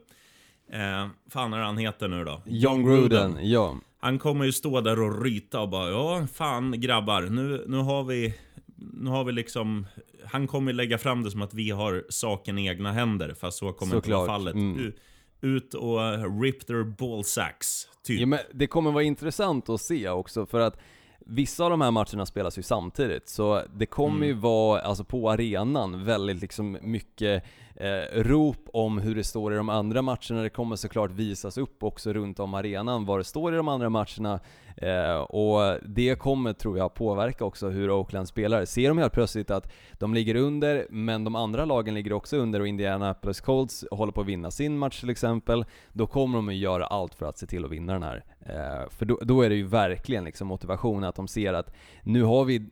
[0.74, 2.41] Eh, fan är han heter nu då?
[2.45, 3.78] John Gruden, ja.
[3.99, 8.04] Han kommer ju stå där och ryta och bara ja, fan grabbar, nu, nu har
[8.04, 8.34] vi,
[8.76, 9.86] nu har vi liksom,
[10.26, 13.74] han kommer lägga fram det som att vi har saken i egna händer, fast så
[13.74, 14.54] kommer inte vara Såklart, fallet.
[14.56, 14.93] mm.
[15.42, 16.00] Ut och
[16.42, 18.20] rip their ball sacks, typ.
[18.20, 20.78] ja men det kommer vara intressant att se också för att
[21.26, 25.32] Vissa av de här matcherna spelas ju samtidigt, så det kommer ju vara, alltså på
[25.32, 27.44] arenan, väldigt liksom mycket
[27.82, 30.42] eh, rop om hur det står i de andra matcherna.
[30.42, 33.90] Det kommer såklart visas upp också runt om arenan vad det står i de andra
[33.90, 34.40] matcherna.
[34.78, 38.66] Eh, och det kommer, tror jag, påverka också hur Oakland spelar.
[38.66, 42.60] Ser de helt plötsligt att de ligger under, men de andra lagen ligger också under
[42.60, 46.56] och Indianapolis Colts håller på att vinna sin match till exempel, då kommer de att
[46.56, 48.24] göra allt för att se till att vinna den här.
[48.40, 51.74] Eh, för då, då är det ju verkligen liksom motivation att de ser att
[52.04, 52.66] nu har vi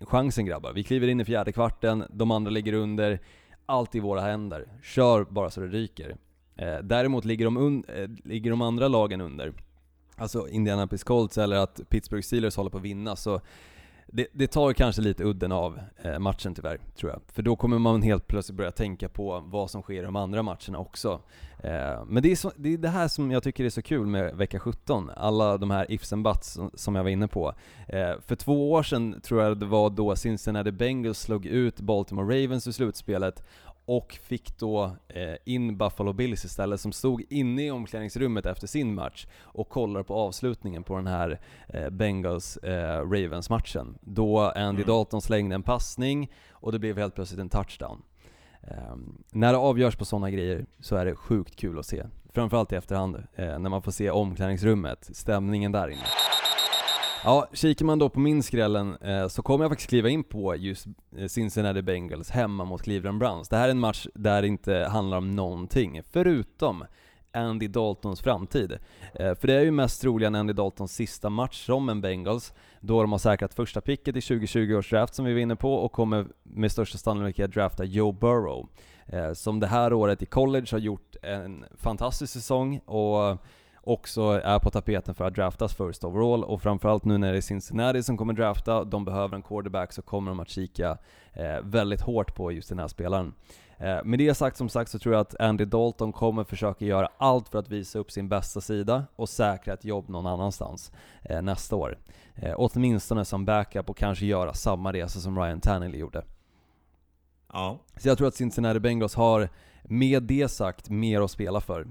[0.00, 3.20] chansen grabbar, vi kliver in i fjärde kvarten, de andra ligger under,
[3.66, 4.68] allt i våra händer.
[4.82, 6.16] Kör bara så det ryker.
[6.56, 9.52] Eh, däremot ligger de, un- eh, ligger de andra lagen under,
[10.16, 13.40] alltså Indianapolis Colts eller att Pittsburgh Steelers håller på att vinna, så
[14.06, 17.20] det, det tar kanske lite udden av eh, matchen tyvärr, tror jag.
[17.32, 20.42] För då kommer man helt plötsligt börja tänka på vad som sker i de andra
[20.42, 21.20] matcherna också.
[21.64, 24.06] Eh, men det är, så, det är det här som jag tycker är så kul
[24.06, 27.54] med vecka 17, alla de här ifs and buts som, jag var inne på.
[27.88, 32.44] Eh, för två år sedan tror jag det var då Cincinnati Bengals slog ut Baltimore
[32.44, 33.42] Ravens i slutspelet
[33.86, 38.94] och fick då eh, in Buffalo Bills istället som stod inne i omklädningsrummet efter sin
[38.94, 43.98] match och kollade på avslutningen på den här eh, Bengals eh, Ravens matchen.
[44.00, 48.02] Då Andy Dalton slängde en passning och det blev helt plötsligt en touchdown.
[48.68, 52.04] Ehm, när det avgörs på sådana grejer så är det sjukt kul att se.
[52.32, 56.02] Framförallt i efterhand, eh, när man får se omklädningsrummet, stämningen där inne.
[57.24, 60.56] Ja, kikar man då på min skrällen eh, så kommer jag faktiskt kliva in på
[60.56, 60.86] just
[61.16, 63.48] eh, Cincinnati Bengals hemma mot Cleveland Browns.
[63.48, 66.84] Det här är en match där det inte handlar om någonting, förutom
[67.34, 68.78] Andy Daltons framtid.
[69.14, 73.00] Eh, för det är ju mest troligen Andy Daltons sista match som en Bengals, då
[73.00, 75.92] de har säkrat första picket i 2020 års draft som vi var inne på och
[75.92, 78.68] kommer med största sannolikhet drafta Joe Burrow.
[79.06, 83.38] Eh, som det här året i college har gjort en fantastisk säsong och
[83.86, 87.40] också är på tapeten för att draftas first overall och framförallt nu när det är
[87.40, 90.98] Cincinnati som kommer drafta, de behöver en quarterback så kommer de att kika
[91.32, 93.34] eh, väldigt hårt på just den här spelaren.
[93.78, 97.08] Eh, med det sagt som sagt så tror jag att Andy Dalton kommer försöka göra
[97.18, 101.42] allt för att visa upp sin bästa sida och säkra ett jobb någon annanstans eh,
[101.42, 101.98] nästa år.
[102.34, 106.24] Eh, åtminstone som backup och kanske göra samma resa som Ryan Tannehill gjorde.
[107.52, 107.78] Ja.
[107.96, 109.48] Så jag tror att Cincinnati Bengals har,
[109.82, 111.86] med det sagt, mer att spela för.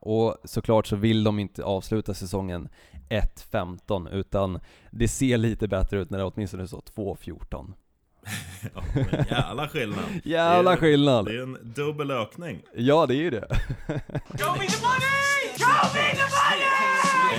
[0.00, 2.68] Och såklart så vill de inte avsluta säsongen
[3.08, 7.72] 1-15, utan det ser lite bättre ut när det åtminstone står 2-14.
[8.74, 8.82] ja
[9.30, 10.04] jävla skillnad.
[10.24, 11.24] Jävla Det är- skillnad!
[11.26, 12.62] Det är en dubbel ökning.
[12.76, 13.48] Ja, det är ju det.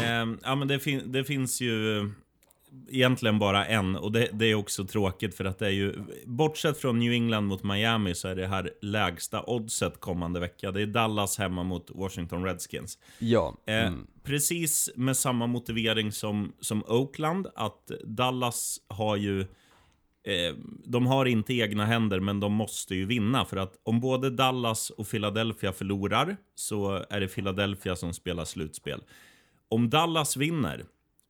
[0.06, 2.10] Ehm, ja, men det, fin det finns ju
[2.90, 6.78] egentligen bara en och det, det är också tråkigt för att det är ju, bortsett
[6.78, 10.72] från New England mot Miami så är det här lägsta oddset kommande vecka.
[10.72, 12.98] Det är Dallas hemma mot Washington Redskins.
[13.20, 13.58] Ja.
[13.68, 14.08] Eh, Mm.
[14.24, 19.46] Precis med samma motivering som, som Oakland, att Dallas har ju
[20.24, 20.56] eh,
[20.86, 23.46] de har inte egna händer, men de måste ju vinna.
[23.46, 29.02] För att om både Dallas och Philadelphia förlorar, så är det Philadelphia som spelar slutspel.
[29.70, 30.86] Om Dallas vinner,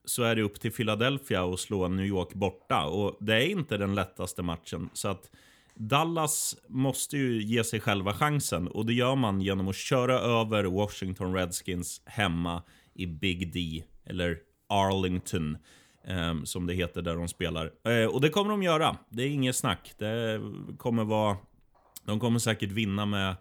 [0.06, 2.86] så är det upp till Philadelphia att slå New York borta.
[2.86, 4.90] Och det är inte den lättaste matchen.
[4.94, 5.30] Så att
[5.76, 10.64] Dallas måste ju ge sig själva chansen och det gör man genom att köra över
[10.64, 12.64] Washington Redskins hemma
[12.94, 14.38] i Big D, eller
[14.70, 15.58] Arlington
[16.10, 17.72] eh, som det heter där de spelar.
[17.84, 19.94] Eh, och det kommer de göra, det är inget snack.
[19.98, 20.42] Det
[20.78, 21.38] kommer vara,
[22.06, 23.36] de kommer säkert vinna med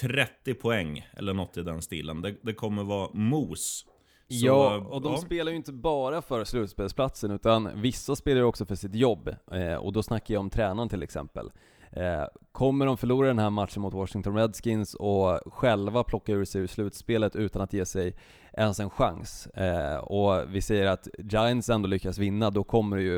[0.00, 2.22] 30 poäng eller något i den stilen.
[2.22, 3.84] Det, det kommer vara mos.
[4.30, 5.18] Så, ja, och de ja.
[5.18, 9.34] spelar ju inte bara för slutspelsplatsen, utan vissa spelar ju också för sitt jobb.
[9.52, 11.50] Eh, och då snackar jag om tränaren till exempel.
[11.92, 16.60] Eh, kommer de förlora den här matchen mot Washington Redskins och själva plocka ur sig
[16.60, 18.16] ur slutspelet utan att ge sig
[18.58, 23.02] ens en chans, eh, och vi säger att Giants ändå lyckas vinna, då kommer det
[23.02, 23.16] ju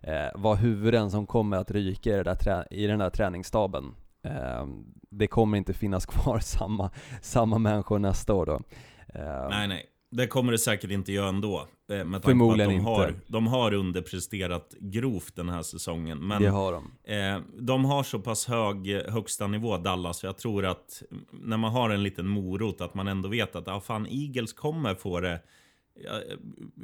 [0.00, 3.94] eh, vara huvuden som kommer att ryka i, det där trä- i den där träningsstaben.
[4.24, 4.66] Eh,
[5.10, 6.90] det kommer inte finnas kvar samma,
[7.20, 8.60] samma människor nästa år då.
[9.14, 9.86] Eh, Nej, nej.
[10.14, 11.68] Det kommer det säkert inte göra ändå.
[11.92, 12.90] eh, Med Förmodligen de inte.
[12.90, 16.18] Har, de har underpresterat grovt den här säsongen.
[16.18, 16.90] Men det har de.
[17.04, 20.18] eh, de har så pass hög eh, högsta nivå, Dallas.
[20.18, 23.68] Så jag tror att när man har en liten morot, att man ändå vet att
[23.68, 25.40] ah, fan, Eagles kommer få det.
[26.04, 26.22] Jag,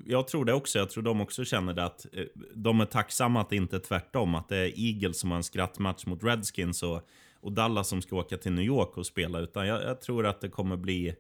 [0.07, 0.79] jag tror det också.
[0.79, 2.25] Jag tror de också känner det att eh,
[2.55, 4.35] de är tacksamma att det inte är tvärtom.
[4.35, 7.01] Att det är Eagles som har en skrattmatch mot Redskins och,
[7.41, 9.39] och Dallas som ska åka till New York och spela.
[9.39, 11.15] Utan jag, jag tror att det kommer bli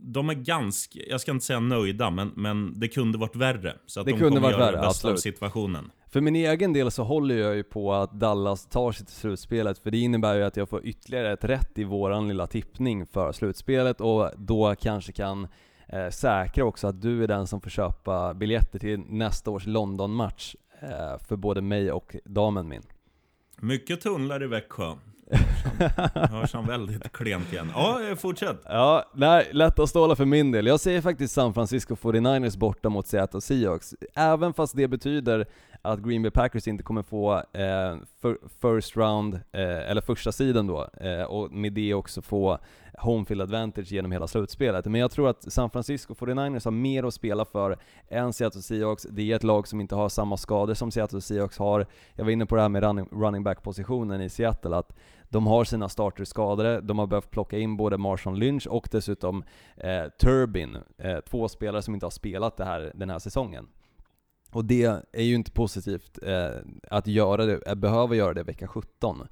[0.00, 3.76] de är ganska, jag ska inte säga nöjda, men, men det kunde varit värre.
[3.86, 5.20] Så att Det de kunde kommer varit göra värre, det bästa av absolut.
[5.20, 5.90] situationen.
[6.10, 9.78] För min egen del så håller jag ju på att Dallas tar sig till slutspelet,
[9.78, 13.32] för det innebär ju att jag får ytterligare ett rätt i våran lilla tippning för
[13.32, 15.48] slutspelet och då kanske kan
[15.88, 20.56] eh, säkra också att du är den som får köpa biljetter till nästa års London-match
[20.80, 22.82] eh, för både mig och damen min.
[23.60, 24.94] Mycket tunnlar i Växjö.
[26.14, 27.72] Hörs han väldigt klent igen.
[27.74, 28.60] Ja, fortsätt.
[28.64, 30.66] Ja, nej, lätta stålar för min del.
[30.66, 33.94] Jag säger faktiskt San Francisco 49ers borta mot Seattle Seahawks.
[34.14, 35.46] Även fast det betyder
[35.82, 37.96] att Green Bay Packers inte kommer få eh,
[38.60, 42.58] first round, eh, eller första sidan då, eh, och med det också få
[42.98, 44.84] home field advantage genom hela slutspelet.
[44.84, 47.78] Men jag tror att San Francisco 49ers har mer att spela för
[48.08, 49.02] än Seattle Seahawks.
[49.10, 51.86] Det är ett lag som inte har samma skador som Seattle Seahawks har.
[52.14, 54.92] Jag var inne på det här med running, running back-positionen i Seattle, att
[55.32, 59.44] de har sina starters skadade, de har behövt plocka in både Marshawn Lynch och dessutom
[59.76, 63.68] eh, Turbin, eh, två spelare som inte har spelat det här, den här säsongen.
[64.52, 66.50] Och det är ju inte positivt eh,
[66.90, 69.26] att göra det, eh, behöva göra det vecka 17.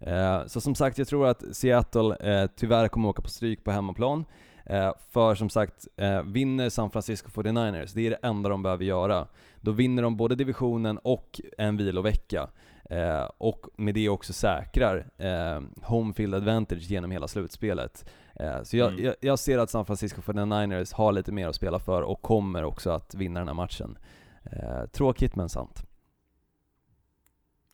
[0.00, 3.70] Eh, så som sagt, jag tror att Seattle eh, tyvärr kommer åka på stryk på
[3.70, 4.24] hemmaplan.
[4.66, 8.84] Eh, för som sagt, eh, vinner San Francisco 49ers, det är det enda de behöver
[8.84, 9.26] göra.
[9.60, 12.48] Då vinner de både divisionen och en vilovecka.
[12.92, 18.04] Eh, och med det också säkrar eh, home field advantage genom hela slutspelet.
[18.34, 19.04] Eh, så jag, Mm.
[19.04, 22.64] jag, jag ser att San Francisco 49ers har lite mer att spela för och kommer
[22.64, 23.98] också att vinna den här matchen.
[24.44, 25.82] Eh, tråkigt men sant.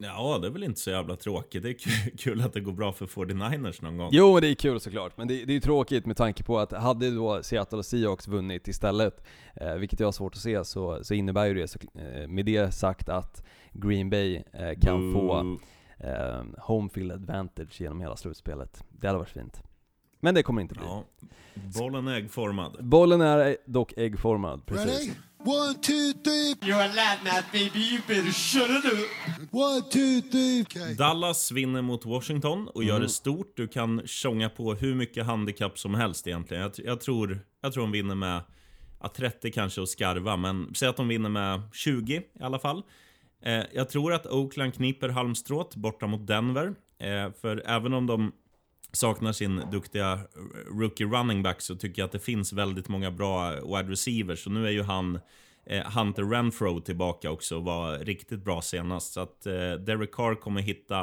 [0.00, 1.62] Ja, det är väl inte så jävla tråkigt.
[1.62, 1.74] Det är
[2.18, 4.08] kul, att det går bra för 49ers någon gång.
[4.12, 6.72] Jo, det är kul såklart, men det, det är ju tråkigt med tanke på att
[6.72, 9.24] hade då Seattle Seahawks vunnit istället,
[9.54, 12.46] eh, vilket jag har svårt att se, så, så innebär ju det så, eh, med
[12.46, 15.58] det sagt att Green Bay eh, kan få Boo.
[16.08, 18.84] eh, home field advantage genom hela slutspelet.
[18.88, 19.62] Det hade varit fint.
[20.20, 20.84] Men det kommer inte bli.
[20.86, 21.04] Ja,
[21.78, 22.76] bollen är äggformad.
[22.80, 25.16] Bollen är dock äggformad, precis.
[25.44, 26.54] One, two, three.
[26.62, 27.78] You're a lad now, baby.
[27.78, 29.08] You better shut it up.
[29.52, 30.62] One, two, three.
[30.62, 30.94] Okay.
[30.94, 32.88] Dallas vinner mot Washington och Mm.
[32.88, 33.52] gör det stort.
[33.56, 36.62] Du kan tjonga på hur mycket handikapp som helst egentligen.
[36.62, 38.40] Jag, jag, tror, jag tror de vinner med
[39.00, 42.82] ja, 30 kanske och skarva, men säg att de vinner med 20 i alla fall.
[43.44, 46.74] Eh, jag tror att Oakland kniper halmstrået borta mot Denver.
[47.00, 48.32] Eh, för även om de
[48.92, 50.20] saknar sin duktiga
[50.70, 54.44] rookie running back så tycker jag att det finns väldigt många bra wide receivers.
[54.44, 55.20] Så nu är ju han
[55.66, 59.12] eh, Hunter Renfro tillbaka också och var riktigt bra senast.
[59.12, 61.00] Så att eh, Derek Carr kommer hitta...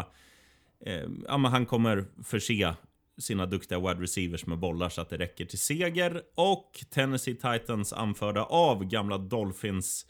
[0.86, 2.74] Eh, ja, men han kommer förse
[3.18, 6.22] sina duktiga wide receivers med bollar så att det räcker till seger.
[6.36, 10.06] Och Tennessee Titans anförda av gamla Dolphins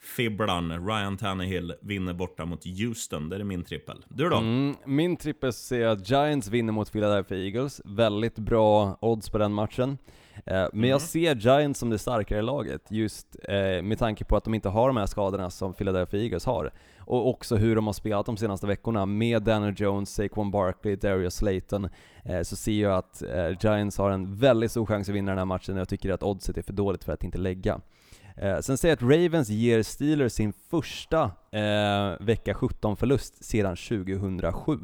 [0.00, 3.28] Fibblan, Ryan Tannehill, vinner borta mot Houston.
[3.28, 4.04] Det är min trippel.
[4.08, 4.36] Du då?
[4.36, 7.80] Mm, min trippel ser att Giants vinner mot Philadelphia Eagles.
[7.84, 9.98] Väldigt bra odds på den matchen.
[10.46, 14.44] Eh, men jag ser Giants som det starkare laget, just eh, med tanke på att
[14.44, 16.72] de inte har de här skadorna som Philadelphia Eagles har.
[16.98, 21.34] Och också hur de har spelat de senaste veckorna med Daniel Jones, Saquon Barkley, Darius
[21.34, 21.88] Slayton.
[22.24, 23.22] Eh, så ser jag att
[23.60, 26.22] Giants har en väldigt stor chans att vinna den här matchen och jag tycker att
[26.22, 27.80] oddset är för dåligt för att inte lägga.
[28.40, 34.78] Eh, sen säger jag att Ravens ger Steelers sin första eh, vecka 17-förlust sedan 2007.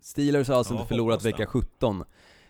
[0.00, 2.04] Steelers har alltså Ja, inte förlorat vecka 17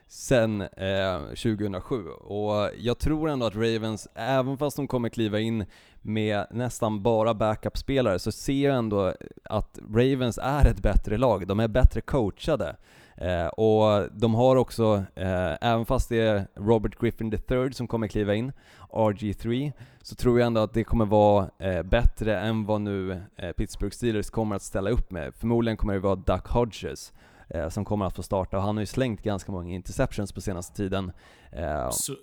[0.08, 2.08] sen eh, 2007.
[2.08, 5.64] Och jag tror ändå att Ravens, även fast de kommer kliva in
[6.02, 9.14] med nästan bara backup-spelare, så ser jag ändå
[9.44, 11.46] att Ravens är ett bättre lag.
[11.46, 12.76] De är bättre coachade.
[13.22, 18.08] Eh, och de har också, eh, även fast det är Robert Griffin III som kommer
[18.08, 18.52] kliva in,
[18.90, 23.52] RG3, så tror jag ändå att det kommer vara eh, bättre än vad nu eh,
[23.52, 25.34] Pittsburgh Steelers kommer att ställa upp med.
[25.34, 27.12] Förmodligen kommer det vara Duck Hodges
[27.48, 30.40] eh, som kommer att få starta, och han har ju slängt ganska många interceptions på
[30.40, 31.12] senaste tiden.
[31.52, 32.14] Eh, Så,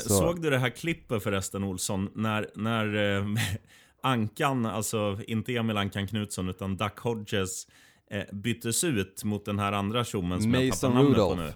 [0.00, 3.24] Så- Såg du det här klippet förresten Olsson, när, när
[4.02, 7.66] Ankan, alltså inte Emil Ankan Knutsson utan Duck Hodges
[8.10, 11.42] eh, byttes ut mot den här andra tjommen som jag Mason tappar namnet på Rudolph.
[11.42, 11.52] nu.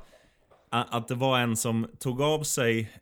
[0.70, 2.92] A- Att det var en som tog av sig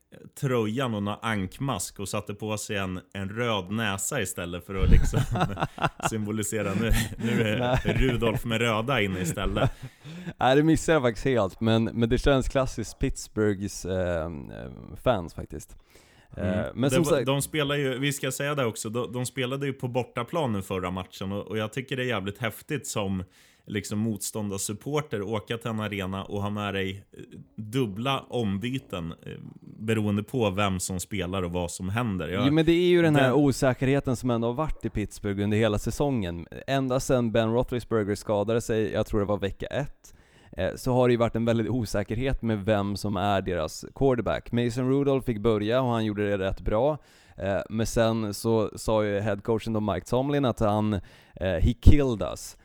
[0.41, 4.91] tröjan och en ankmask och satte på sig en, en röd näsa istället för att
[4.91, 5.21] liksom
[6.11, 6.91] symbolisera nu,
[7.25, 9.71] nu är Rudolf med röda inne istället.
[10.39, 14.31] Nej det missade jag faktiskt helt, men, men det känns klassiskt Pittsburghs eh,
[15.05, 15.77] fans faktiskt.
[16.37, 16.65] Eh, Mm.
[16.75, 19.67] Men det, som sagt, De spelar ju, vi ska säga det också, de, de spelade
[19.67, 23.25] ju på bortaplan nu förra matchen och, och jag tycker det är jävligt häftigt som
[23.67, 27.19] liksom motståndarsupporter åka till en arena och ha med dig eh,
[27.57, 32.29] dubbla ombyten eh, beroende på vem som spelar och vad som händer.
[32.29, 34.91] Jag, Jo men det är ju den här den- osäkerheten som ändå har varit i
[34.91, 36.47] Pittsburgh under hela säsongen.
[36.67, 40.19] Ända sedan Ben Roethlisberger skadade sig, jag tror det var vecka ett, eh,
[40.57, 44.53] Eh, så har det ju varit en väldig osäkerhet med vem som är deras quarterback.
[44.53, 46.99] Mason Rudolph fick börja och han gjorde det rätt bra.
[47.37, 51.01] Eh, men sen så sa ju headcoachen då Mike Tomlin att han, eh,
[51.41, 52.57] he killed us.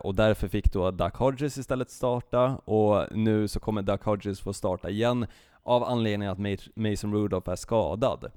[0.00, 4.52] Och därför fick då Duck Hodges istället starta, och nu så kommer Duck Hodges få
[4.52, 5.26] starta igen
[5.62, 8.30] av anledningen att Mason Rudolph är skadad.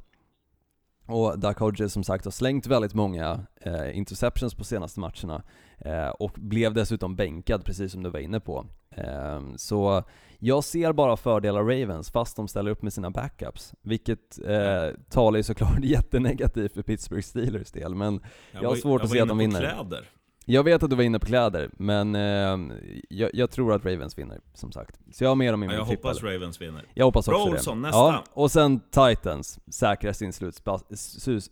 [1.10, 5.44] Och Duck Hodges som sagt har slängt väldigt många eh, interceptions på senaste matcherna
[5.78, 8.66] eh, och blev dessutom bänkad precis som du var inne på.
[9.06, 10.04] Eh, så
[10.40, 15.38] jag ser bara fördelar Ravens fast de ställer upp med sina backups, vilket eh, talar
[15.38, 18.22] ju såklart jättenegativt för Pittsburgh Steelers del, men
[18.52, 19.60] jag har var- svårt jag att se att de vinner.
[19.60, 20.10] Kläder.
[20.46, 22.76] Jag vet att du var inne på kläder, men eh,
[23.10, 25.00] jag, jag tror att Ravens vinner, som sagt.
[25.12, 26.06] Så jag har med dem i min jag trippel.
[26.10, 26.86] hoppas Ravens vinner.
[26.94, 27.88] Jag hoppas Bra, också Olsson, det.
[27.88, 27.98] nästa.
[28.00, 30.34] Ja, och sen Titans säkrar sin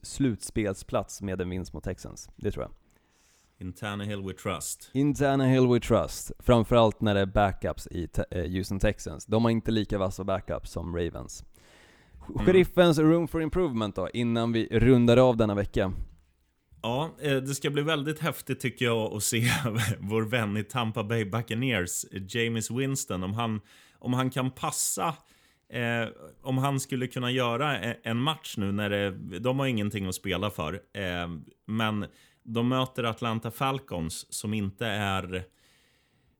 [0.03, 2.29] slutspelsplats med en vinst mot Texans.
[2.35, 2.71] Det tror jag.
[3.59, 4.89] In Tannehill we trust.
[4.93, 6.31] In Tannehill we trust.
[6.39, 9.25] Framförallt när det är backups i eh, Houston Texans.
[9.25, 11.43] De har inte lika vassa backups som Ravens.
[12.29, 12.45] Mm.
[12.45, 15.93] Sheriffens room for improvement då, innan vi rundar av denna vecka.
[16.81, 19.43] Ja, eh, det ska bli väldigt häftigt tycker jag att se
[19.99, 23.61] vår vän i Tampa Bay Buccaneers, James Winston, om han,
[23.99, 25.15] om han kan passa
[25.69, 26.09] Eh,
[26.41, 30.15] om han skulle kunna göra e- en match nu när det, de har ingenting att
[30.15, 30.73] spela för.
[30.73, 31.27] Eh,
[31.65, 32.05] men
[32.47, 35.45] de möter Atlanta Falcons som inte är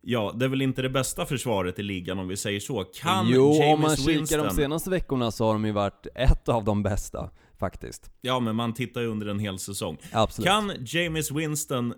[0.01, 2.83] Ja, det är väl inte det bästa försvaret i ligan om vi säger så.
[2.83, 4.47] Kan jo, James om man kikar Winston...
[4.47, 7.29] de senaste veckorna så har de ju varit ett av de bästa,
[7.59, 8.11] faktiskt.
[8.21, 9.97] Ja, men man tittar ju under en hel säsong.
[10.11, 10.47] Absolut.
[10.47, 11.93] Kan James Winston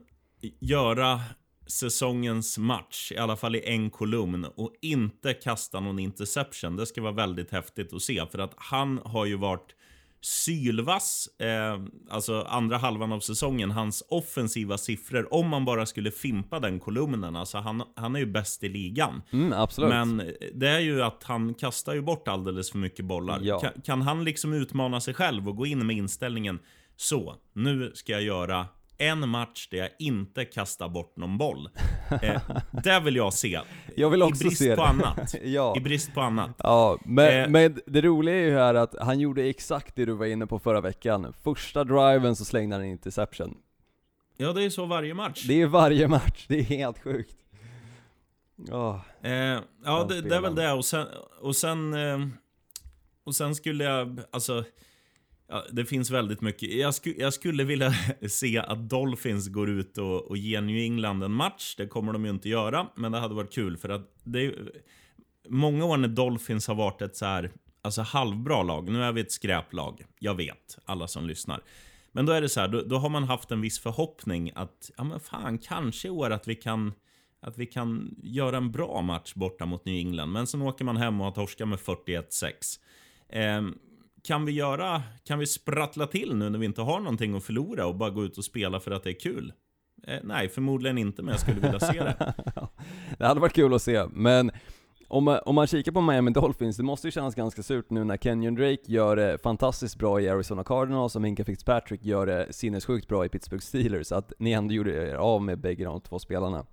[0.59, 1.21] göra
[1.67, 6.75] säsongens match, i alla fall i en kolumn, och inte kasta någon interception?
[6.75, 9.75] Det ska vara väldigt häftigt att se, för att han har ju varit
[10.21, 16.59] sylvass, eh, alltså andra halvan av säsongen, hans offensiva siffror, om man bara skulle fimpa
[16.59, 19.21] den kolumnen, alltså han, han är ju bäst i ligan.
[19.31, 19.89] Mm, absolut.
[19.89, 23.39] Men det är ju att han kastar ju bort alldeles för mycket bollar.
[23.41, 23.59] Ja.
[23.59, 26.59] Kan, kan han liksom utmana sig själv och gå in med inställningen
[26.95, 28.67] så, nu ska jag göra
[28.99, 31.69] en match där jag inte kastar bort någon boll.
[32.21, 32.41] Eh,
[32.83, 33.59] det vill jag se.
[33.95, 34.87] Jag vill också I brist se på det.
[34.87, 35.35] annat.
[35.43, 35.73] ja.
[35.77, 36.51] I brist på annat.
[36.57, 37.49] Ja, men, Eh.
[37.49, 40.59] men det roliga är ju här att han gjorde exakt det du var inne på
[40.59, 41.33] förra veckan.
[41.43, 43.57] Första driven så slängde han en interception.
[44.37, 45.45] Ja, det är så varje match.
[45.47, 47.35] Det är varje match, det är helt sjukt.
[48.67, 49.31] Ja, Eh,
[49.85, 50.71] ja, det, det är väl det.
[50.71, 51.07] Och sen,
[51.41, 52.27] och sen, eh,
[53.23, 54.63] och sen skulle jag, alltså,
[55.49, 56.73] ja, det finns väldigt mycket.
[56.73, 57.93] Jag, sku, jag skulle vilja
[58.29, 61.75] se att Dolphins går ut och, och ger New England en match.
[61.77, 64.71] Det kommer de ju inte göra, men det hade varit kul för att det är
[65.49, 68.89] många år när Dolphins har varit ett så här, alltså halvbra lag.
[68.89, 70.05] Nu är vi ett skräplag.
[70.19, 71.61] Jag vet, alla som lyssnar.
[72.11, 74.91] Men då är det så här, då, då har man haft en viss förhoppning att,
[74.97, 76.93] ja men fan, kanske i år att vi kan
[77.41, 80.31] att vi kan göra en bra match borta mot New England.
[80.31, 82.79] Men sen åker man hem och har torskat med 41-6.
[83.29, 83.61] Eh,
[84.29, 87.85] kan vi göra, kan vi sprattla till nu när vi inte har någonting att förlora
[87.85, 89.53] och bara gå ut och spela för att det är kul?
[90.07, 92.33] Eh, nej, förmodligen inte, men jag skulle vilja se det.
[93.17, 94.51] det hade varit kul att se, men
[95.07, 98.03] om man, om man kikar på Miami Dolphins, det måste ju kännas ganska surt nu
[98.03, 102.53] när Kenyon Drake gör det fantastiskt bra i Arizona Cardinals och Minka Fitzpatrick gör det
[102.53, 106.19] sinnessjukt bra i Pittsburgh Steelers, att ni ändå gjorde er av med bägge de två
[106.19, 106.65] spelarna.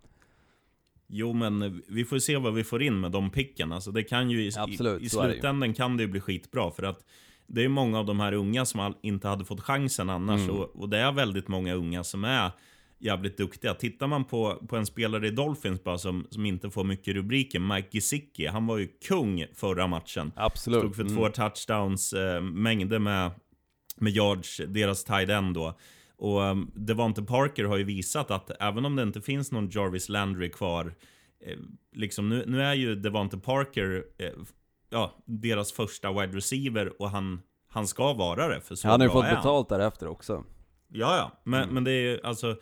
[1.09, 3.73] Jo, men vi får se vad vi får in med de picken.
[3.73, 6.71] Alltså, det kan ju i, Absolut, i, i slutändan kan det ju bli skitbra.
[6.71, 7.05] För att
[7.47, 10.41] det är många av de här unga som inte hade fått chansen annars.
[10.41, 10.57] Mm.
[10.57, 12.51] Och, och det är väldigt många unga som är
[12.99, 13.75] jävligt duktiga.
[13.75, 17.59] Tittar man på, på en spelare i Dolphins bara som, som inte får mycket rubriker,
[17.59, 20.33] Mike Gesicki, han var ju kung förra matchen.
[20.37, 20.81] Absolut.
[20.81, 21.17] Stod för Mm.
[21.17, 23.31] två touchdowns, eh, mängder med,
[23.97, 25.79] med yards, deras tight end då.
[26.19, 30.09] Och um, Devonte Parker har ju visat att även om det inte finns någon Jarvis
[30.09, 30.95] Landry kvar,
[31.47, 31.57] eh,
[31.93, 34.31] liksom nu, nu är ju Devonte Parker eh,
[34.91, 38.61] ja, deras första wide receiver och han, han ska vara det.
[38.61, 39.35] För så Han har ju fått han.
[39.35, 40.45] betalt därefter också.
[40.89, 41.41] Ja, ja.
[41.45, 41.75] Men, Mm.
[41.75, 42.57] men det är ju alltså...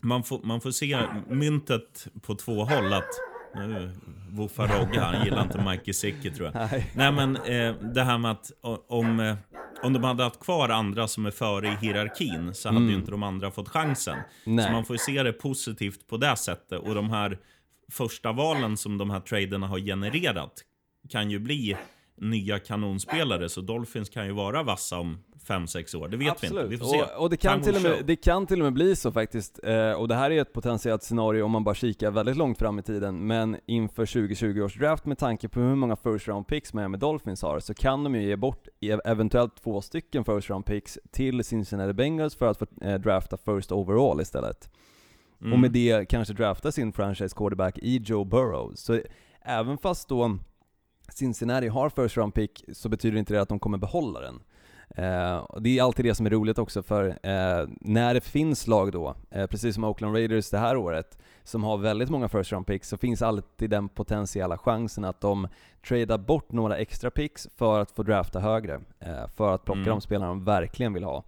[0.00, 2.92] Man får, man får se myntet på två håll.
[2.92, 3.08] Att,
[3.54, 3.90] nu
[4.30, 6.54] woofar Rogge han gillar inte Mike Gesicki tror jag.
[6.70, 6.90] Nej.
[6.94, 8.50] Nej men eh, det här med att
[8.88, 9.36] om, eh,
[9.82, 13.10] om de hade haft kvar andra som är före i hierarkin så hade ju inte
[13.10, 14.16] de andra fått chansen.
[14.44, 14.56] Så Mm.
[14.64, 14.72] Nej.
[14.72, 16.80] man får ju se det positivt på det sättet.
[16.80, 17.38] Och de här
[17.92, 20.64] första valen som de här traderna har genererat
[21.08, 21.76] kan ju bli
[22.20, 23.48] nya kanonspelare.
[23.48, 25.18] Så Dolphins kan ju vara vassa om
[25.48, 26.08] 5-6 år.
[26.08, 26.64] Det vet vi inte.
[26.64, 27.02] Vi får se.
[27.02, 29.60] Och, och det, kan till och med, det kan till och med bli så faktiskt,
[29.64, 32.78] eh, och det här är ett potentiellt scenario om man bara kikar väldigt långt fram
[32.78, 36.74] i tiden, men inför 2020 års draft med tanke på hur många first round picks
[36.74, 40.64] Miami Dolphins har, så kan de ju ge bort e- eventuellt två stycken first round
[40.64, 44.70] picks till Cincinnati Bengals för att få eh, drafta first overall istället.
[45.40, 45.52] Mm.
[45.52, 48.72] Och med det kanske drafta sin franchise quarterback i Joe Burrow.
[48.74, 49.00] Så
[49.40, 50.38] även fast då
[51.08, 54.40] Cincinnati har first round pick så betyder inte det att de kommer behålla den.
[54.96, 58.92] Eh, det är alltid det som är roligt också för eh, när det finns lag
[58.92, 62.66] då, eh, precis som Oakland Raiders det här året, som har väldigt många first round
[62.66, 65.48] picks, så finns alltid den potentiella chansen att de
[65.88, 68.80] tradar bort några extra picks för att få drafta högre,
[69.36, 69.90] för att plocka Mm.
[69.90, 71.24] de spelarna de verkligen vill ha.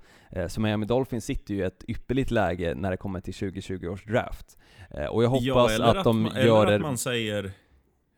[0.48, 4.04] Så Miami Dolphins sitter ju i ett ypperligt läge när det kommer till 2020 års
[4.04, 4.58] draft.
[5.10, 6.74] Och jag hoppas ja, eller att de man, gör eller det...
[6.74, 7.52] att man säger...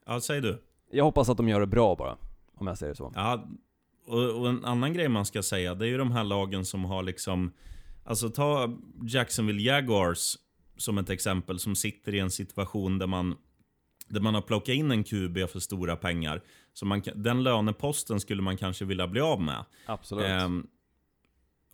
[0.06, 0.62] Ja, säg du.
[0.92, 2.16] Jag hoppas att de gör det bra bara,
[2.54, 3.12] om jag säger så.
[3.14, 3.48] Ja,
[4.06, 6.84] och, och en annan grej man ska säga, det är ju de här lagen som
[6.84, 7.52] har liksom...
[8.04, 10.36] Alltså ta Jacksonville Jaguars
[10.76, 13.36] som ett exempel, som sitter i en situation där man,
[14.08, 16.42] där man har plockat in en QB för stora pengar.
[16.72, 19.64] Så man, den löneposten skulle man kanske vilja bli av med.
[19.86, 20.24] Absolut.
[20.26, 20.66] Ehm,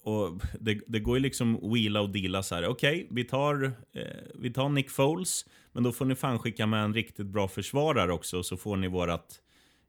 [0.09, 2.67] och det, det går ju liksom wheela och deala så här.
[2.67, 4.03] Okej, vi, tar, eh,
[4.35, 8.13] vi tar Nick Foles, men då får ni fan skicka med en riktigt bra försvarare
[8.13, 9.41] också, så får ni vårat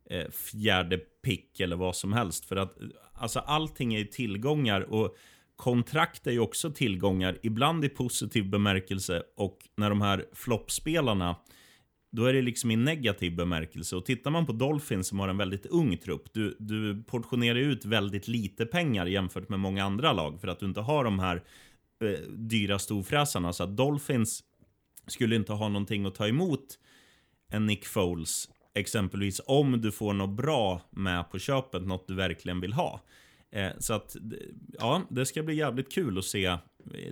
[0.10, 2.46] eh, fjärde pick eller vad som helst.
[2.46, 2.78] För att
[3.14, 5.16] alltså, allting är ju tillgångar och
[5.56, 11.36] kontrakt är ju också tillgångar, ibland i positiv bemärkelse och när de här floppspelarna
[12.12, 13.96] då är det liksom i negativ bemärkelse.
[13.96, 17.86] Och tittar man på Dolphins som har en väldigt ung trupp, du, du portionerar ut
[17.86, 21.44] väldigt lite pengar jämfört med många andra lag för att du inte har de här
[22.04, 23.54] eh, dyra storfräsarna.
[23.54, 24.44] Så att Dolphins
[25.08, 26.80] skulle inte ha någonting att ta emot
[27.52, 32.62] en Nick Foles, exempelvis om du får något bra med på köpet, något du verkligen
[32.62, 33.02] vill ha.
[33.52, 34.16] Eh, så att,
[34.80, 36.58] ja, det ska bli jävligt kul att se eh,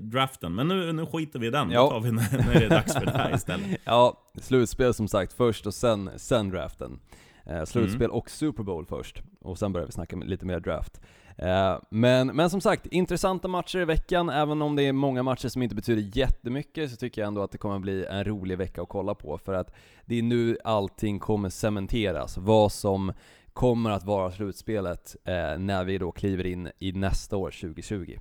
[0.02, 0.56] draften.
[0.56, 1.72] Men nu, nu skiter vi i den.
[1.72, 1.82] Ja.
[1.84, 3.68] Då tar vi när, när det är dags för det här istället.
[3.84, 7.00] Ja, slutspel som sagt först och sen, sen draften.
[7.46, 11.02] Eh, slutspel och Super Bowl först, och sen börjar vi snacka lite mer draft.
[11.38, 15.48] Eh, men, men som sagt, intressanta matcher i veckan, även om det är många matcher
[15.48, 18.82] som inte betyder jättemycket, så tycker jag ändå att det kommer bli en rolig vecka
[18.82, 19.76] att kolla på, för att
[20.06, 23.14] det är nu allting kommer cementeras, vad som
[23.58, 28.18] kommer att vara slutspelet eh, när vi då kliver in i nästa år, 2020.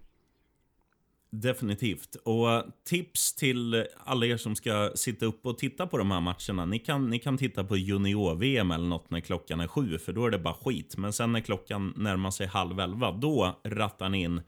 [1.31, 2.15] Definitivt.
[2.15, 6.67] Och tips till alla er som ska sitta upp och titta på de här matcherna.
[6.67, 10.27] Ni kan, ni kan titta på junior-VM eller något när klockan är sju, för då
[10.27, 10.97] är det bara skit.
[10.97, 14.41] Men sen när klockan närmar sig halv elva, då rattar ni in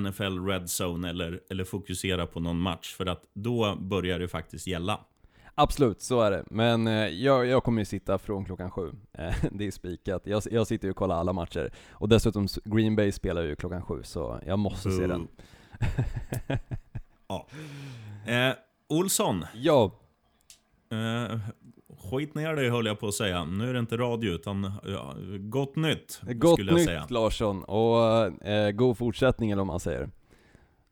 [0.00, 2.94] NFL Red Zone eller, eller fokusera på någon match.
[2.94, 5.00] För att då börjar det faktiskt gälla.
[5.54, 6.44] Absolut, så är det.
[6.50, 8.92] Men eh, jag, jag kommer ju sitta från klockan sju.
[9.12, 10.22] Eh, det är spikat.
[10.26, 11.72] Jag, jag sitter ju och kollar alla matcher.
[11.90, 15.08] Och dessutom, Green Bay spelar ju klockan sju, så jag måste se Boo.
[15.08, 15.28] den.
[17.28, 17.46] Ja.
[18.26, 18.54] Eh,
[18.88, 19.44] Olsson.
[19.54, 20.00] Ja,
[20.92, 21.38] Eh,
[22.10, 23.44] skit ner dig höll jag på att säga.
[23.44, 26.20] Nu är det inte radio utan ja, gott nytt.
[26.22, 27.06] gott skulle jag nytt säga.
[27.08, 30.10] Larsson, och eh, god fortsättning eller vad man säger.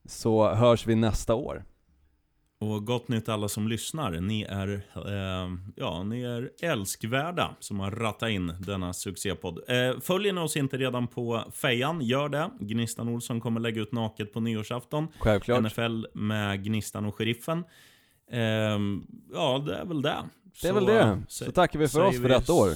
[0.04, 1.64] Så hörs vi nästa år.
[2.60, 4.10] Och gott nytt alla som lyssnar.
[4.10, 9.58] Ni är, eh, ja, ni är älskvärda som har rattat in denna succépodd.
[9.68, 12.50] Eh, följer ni oss inte redan på fejan, gör det.
[12.60, 15.08] Gnistan Olsson kommer lägga ut naket på nyårsafton.
[15.18, 15.62] Självklart.
[15.62, 17.64] NFL med Gnistan och Sheriffen.
[18.32, 18.40] Eh,
[19.32, 20.16] ja, det är väl det.
[20.62, 21.22] Det är väl det.
[21.28, 22.70] Så tackar vi för oss för detta år.